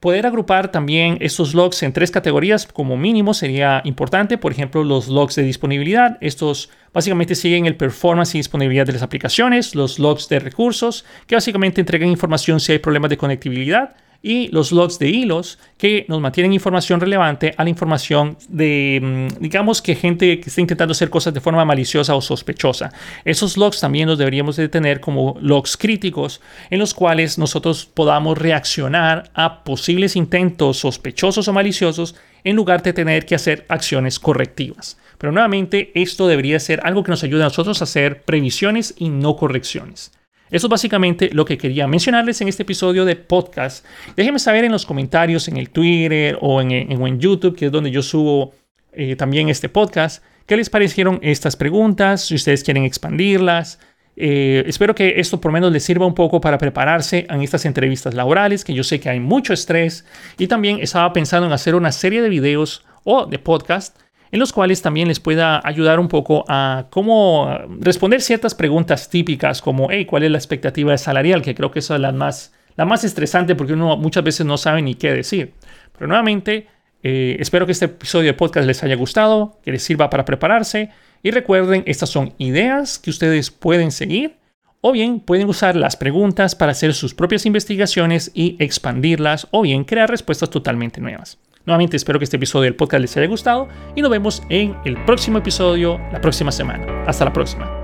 Poder 0.00 0.26
agrupar 0.26 0.70
también 0.70 1.18
estos 1.20 1.54
logs 1.54 1.82
en 1.82 1.92
tres 1.92 2.10
categorías 2.10 2.66
como 2.66 2.96
mínimo 2.96 3.34
sería 3.34 3.82
importante. 3.84 4.38
Por 4.38 4.50
ejemplo, 4.52 4.82
los 4.82 5.08
logs 5.08 5.34
de 5.34 5.42
disponibilidad. 5.42 6.16
Estos 6.22 6.70
básicamente 6.94 7.34
siguen 7.34 7.66
el 7.66 7.76
performance 7.76 8.34
y 8.34 8.38
disponibilidad 8.38 8.86
de 8.86 8.94
las 8.94 9.02
aplicaciones. 9.02 9.74
Los 9.74 9.98
logs 9.98 10.28
de 10.30 10.38
recursos, 10.38 11.04
que 11.26 11.34
básicamente 11.34 11.82
entregan 11.82 12.08
información 12.08 12.60
si 12.60 12.72
hay 12.72 12.78
problemas 12.78 13.10
de 13.10 13.18
conectividad 13.18 13.94
y 14.22 14.48
los 14.48 14.70
logs 14.72 14.98
de 14.98 15.08
hilos 15.08 15.58
que 15.78 16.04
nos 16.08 16.20
mantienen 16.20 16.52
información 16.52 17.00
relevante 17.00 17.54
a 17.56 17.64
la 17.64 17.70
información 17.70 18.36
de, 18.48 19.00
mm, 19.02 19.42
digamos 19.42 19.80
que 19.80 19.94
gente 19.94 20.40
que 20.40 20.48
está 20.48 20.60
intentando 20.60 20.92
hacer 20.92 21.08
cosas 21.08 21.32
de 21.32 21.40
forma 21.40 21.64
maliciosa 21.64 22.14
o 22.14 22.20
sospechosa. 22.20 22.92
Esos 23.24 23.56
logs 23.56 23.80
también 23.80 24.08
los 24.08 24.18
deberíamos 24.18 24.56
de 24.56 24.68
tener 24.68 25.00
como 25.00 25.36
logs 25.40 25.76
críticos 25.76 26.40
en 26.68 26.78
los 26.78 26.92
cuales 26.92 27.38
nosotros 27.38 27.86
podamos 27.86 28.36
reaccionar 28.36 29.30
a 29.34 29.64
posibles 29.64 30.16
intentos 30.16 30.78
sospechosos 30.78 31.48
o 31.48 31.52
maliciosos 31.52 32.14
en 32.44 32.56
lugar 32.56 32.82
de 32.82 32.92
tener 32.92 33.26
que 33.26 33.34
hacer 33.34 33.64
acciones 33.68 34.18
correctivas. 34.18 34.98
Pero 35.18 35.32
nuevamente, 35.32 35.92
esto 35.94 36.26
debería 36.26 36.58
ser 36.60 36.80
algo 36.84 37.02
que 37.02 37.10
nos 37.10 37.22
ayude 37.22 37.42
a 37.42 37.44
nosotros 37.44 37.80
a 37.80 37.84
hacer 37.84 38.22
previsiones 38.22 38.94
y 38.96 39.10
no 39.10 39.36
correcciones. 39.36 40.12
Eso 40.50 40.66
es 40.66 40.70
básicamente 40.70 41.30
lo 41.32 41.44
que 41.44 41.56
quería 41.56 41.86
mencionarles 41.86 42.40
en 42.40 42.48
este 42.48 42.64
episodio 42.64 43.04
de 43.04 43.14
podcast. 43.14 43.84
Déjenme 44.16 44.40
saber 44.40 44.64
en 44.64 44.72
los 44.72 44.84
comentarios, 44.84 45.46
en 45.46 45.56
el 45.56 45.70
Twitter 45.70 46.36
o 46.40 46.60
en, 46.60 47.20
YouTube, 47.20 47.56
que 47.56 47.66
es 47.66 47.72
donde 47.72 47.90
yo 47.90 48.02
subo 48.02 48.52
eh, 48.92 49.14
también 49.14 49.48
este 49.48 49.68
podcast, 49.68 50.24
qué 50.46 50.56
les 50.56 50.68
parecieron 50.68 51.20
estas 51.22 51.54
preguntas, 51.54 52.24
si 52.24 52.34
ustedes 52.34 52.64
quieren 52.64 52.84
expandirlas. 52.84 53.78
Eh, 54.16 54.64
espero 54.66 54.94
que 54.94 55.14
esto 55.20 55.40
por 55.40 55.50
lo 55.50 55.54
menos 55.54 55.72
les 55.72 55.84
sirva 55.84 56.04
un 56.04 56.14
poco 56.14 56.40
para 56.40 56.58
prepararse 56.58 57.26
en 57.30 57.42
estas 57.42 57.64
entrevistas 57.64 58.14
laborales, 58.14 58.64
que 58.64 58.74
yo 58.74 58.82
sé 58.82 58.98
que 58.98 59.08
hay 59.08 59.20
mucho 59.20 59.52
estrés. 59.52 60.04
Y 60.36 60.48
también 60.48 60.80
estaba 60.80 61.12
pensando 61.12 61.46
en 61.46 61.52
hacer 61.52 61.76
una 61.76 61.92
serie 61.92 62.22
de 62.22 62.28
videos 62.28 62.84
o 63.04 63.26
de 63.26 63.38
podcast 63.38 63.96
en 64.32 64.38
los 64.38 64.52
cuales 64.52 64.82
también 64.82 65.08
les 65.08 65.20
pueda 65.20 65.60
ayudar 65.64 65.98
un 65.98 66.08
poco 66.08 66.44
a 66.48 66.86
cómo 66.90 67.58
responder 67.80 68.20
ciertas 68.20 68.54
preguntas 68.54 69.10
típicas 69.10 69.60
como, 69.60 69.88
¿cuál 70.06 70.22
es 70.22 70.30
la 70.30 70.38
expectativa 70.38 70.96
salarial? 70.98 71.42
Que 71.42 71.54
creo 71.54 71.70
que 71.70 71.80
es 71.80 71.90
la 71.90 72.12
más, 72.12 72.52
la 72.76 72.84
más 72.84 73.04
estresante 73.04 73.54
porque 73.54 73.72
uno 73.72 73.96
muchas 73.96 74.22
veces 74.22 74.46
no 74.46 74.56
sabe 74.56 74.82
ni 74.82 74.94
qué 74.94 75.12
decir. 75.12 75.54
Pero 75.92 76.06
nuevamente, 76.06 76.68
eh, 77.02 77.36
espero 77.40 77.66
que 77.66 77.72
este 77.72 77.86
episodio 77.86 78.28
de 78.28 78.34
podcast 78.34 78.66
les 78.66 78.82
haya 78.82 78.94
gustado, 78.94 79.58
que 79.62 79.72
les 79.72 79.82
sirva 79.82 80.10
para 80.10 80.24
prepararse. 80.24 80.90
Y 81.22 81.32
recuerden, 81.32 81.82
estas 81.86 82.10
son 82.10 82.32
ideas 82.38 82.98
que 82.98 83.10
ustedes 83.10 83.50
pueden 83.50 83.90
seguir 83.90 84.36
o 84.80 84.92
bien 84.92 85.20
pueden 85.20 85.48
usar 85.48 85.76
las 85.76 85.96
preguntas 85.96 86.54
para 86.54 86.72
hacer 86.72 86.94
sus 86.94 87.14
propias 87.14 87.44
investigaciones 87.44 88.30
y 88.32 88.56
expandirlas 88.58 89.46
o 89.50 89.62
bien 89.62 89.84
crear 89.84 90.08
respuestas 90.08 90.50
totalmente 90.50 91.00
nuevas. 91.00 91.38
Nuevamente 91.66 91.96
espero 91.96 92.18
que 92.18 92.24
este 92.24 92.36
episodio 92.36 92.64
del 92.64 92.76
podcast 92.76 93.00
les 93.02 93.16
haya 93.16 93.26
gustado 93.26 93.68
y 93.94 94.02
nos 94.02 94.10
vemos 94.10 94.42
en 94.48 94.76
el 94.84 95.02
próximo 95.04 95.38
episodio 95.38 95.98
la 96.12 96.20
próxima 96.20 96.52
semana. 96.52 97.04
Hasta 97.06 97.24
la 97.24 97.32
próxima. 97.32 97.79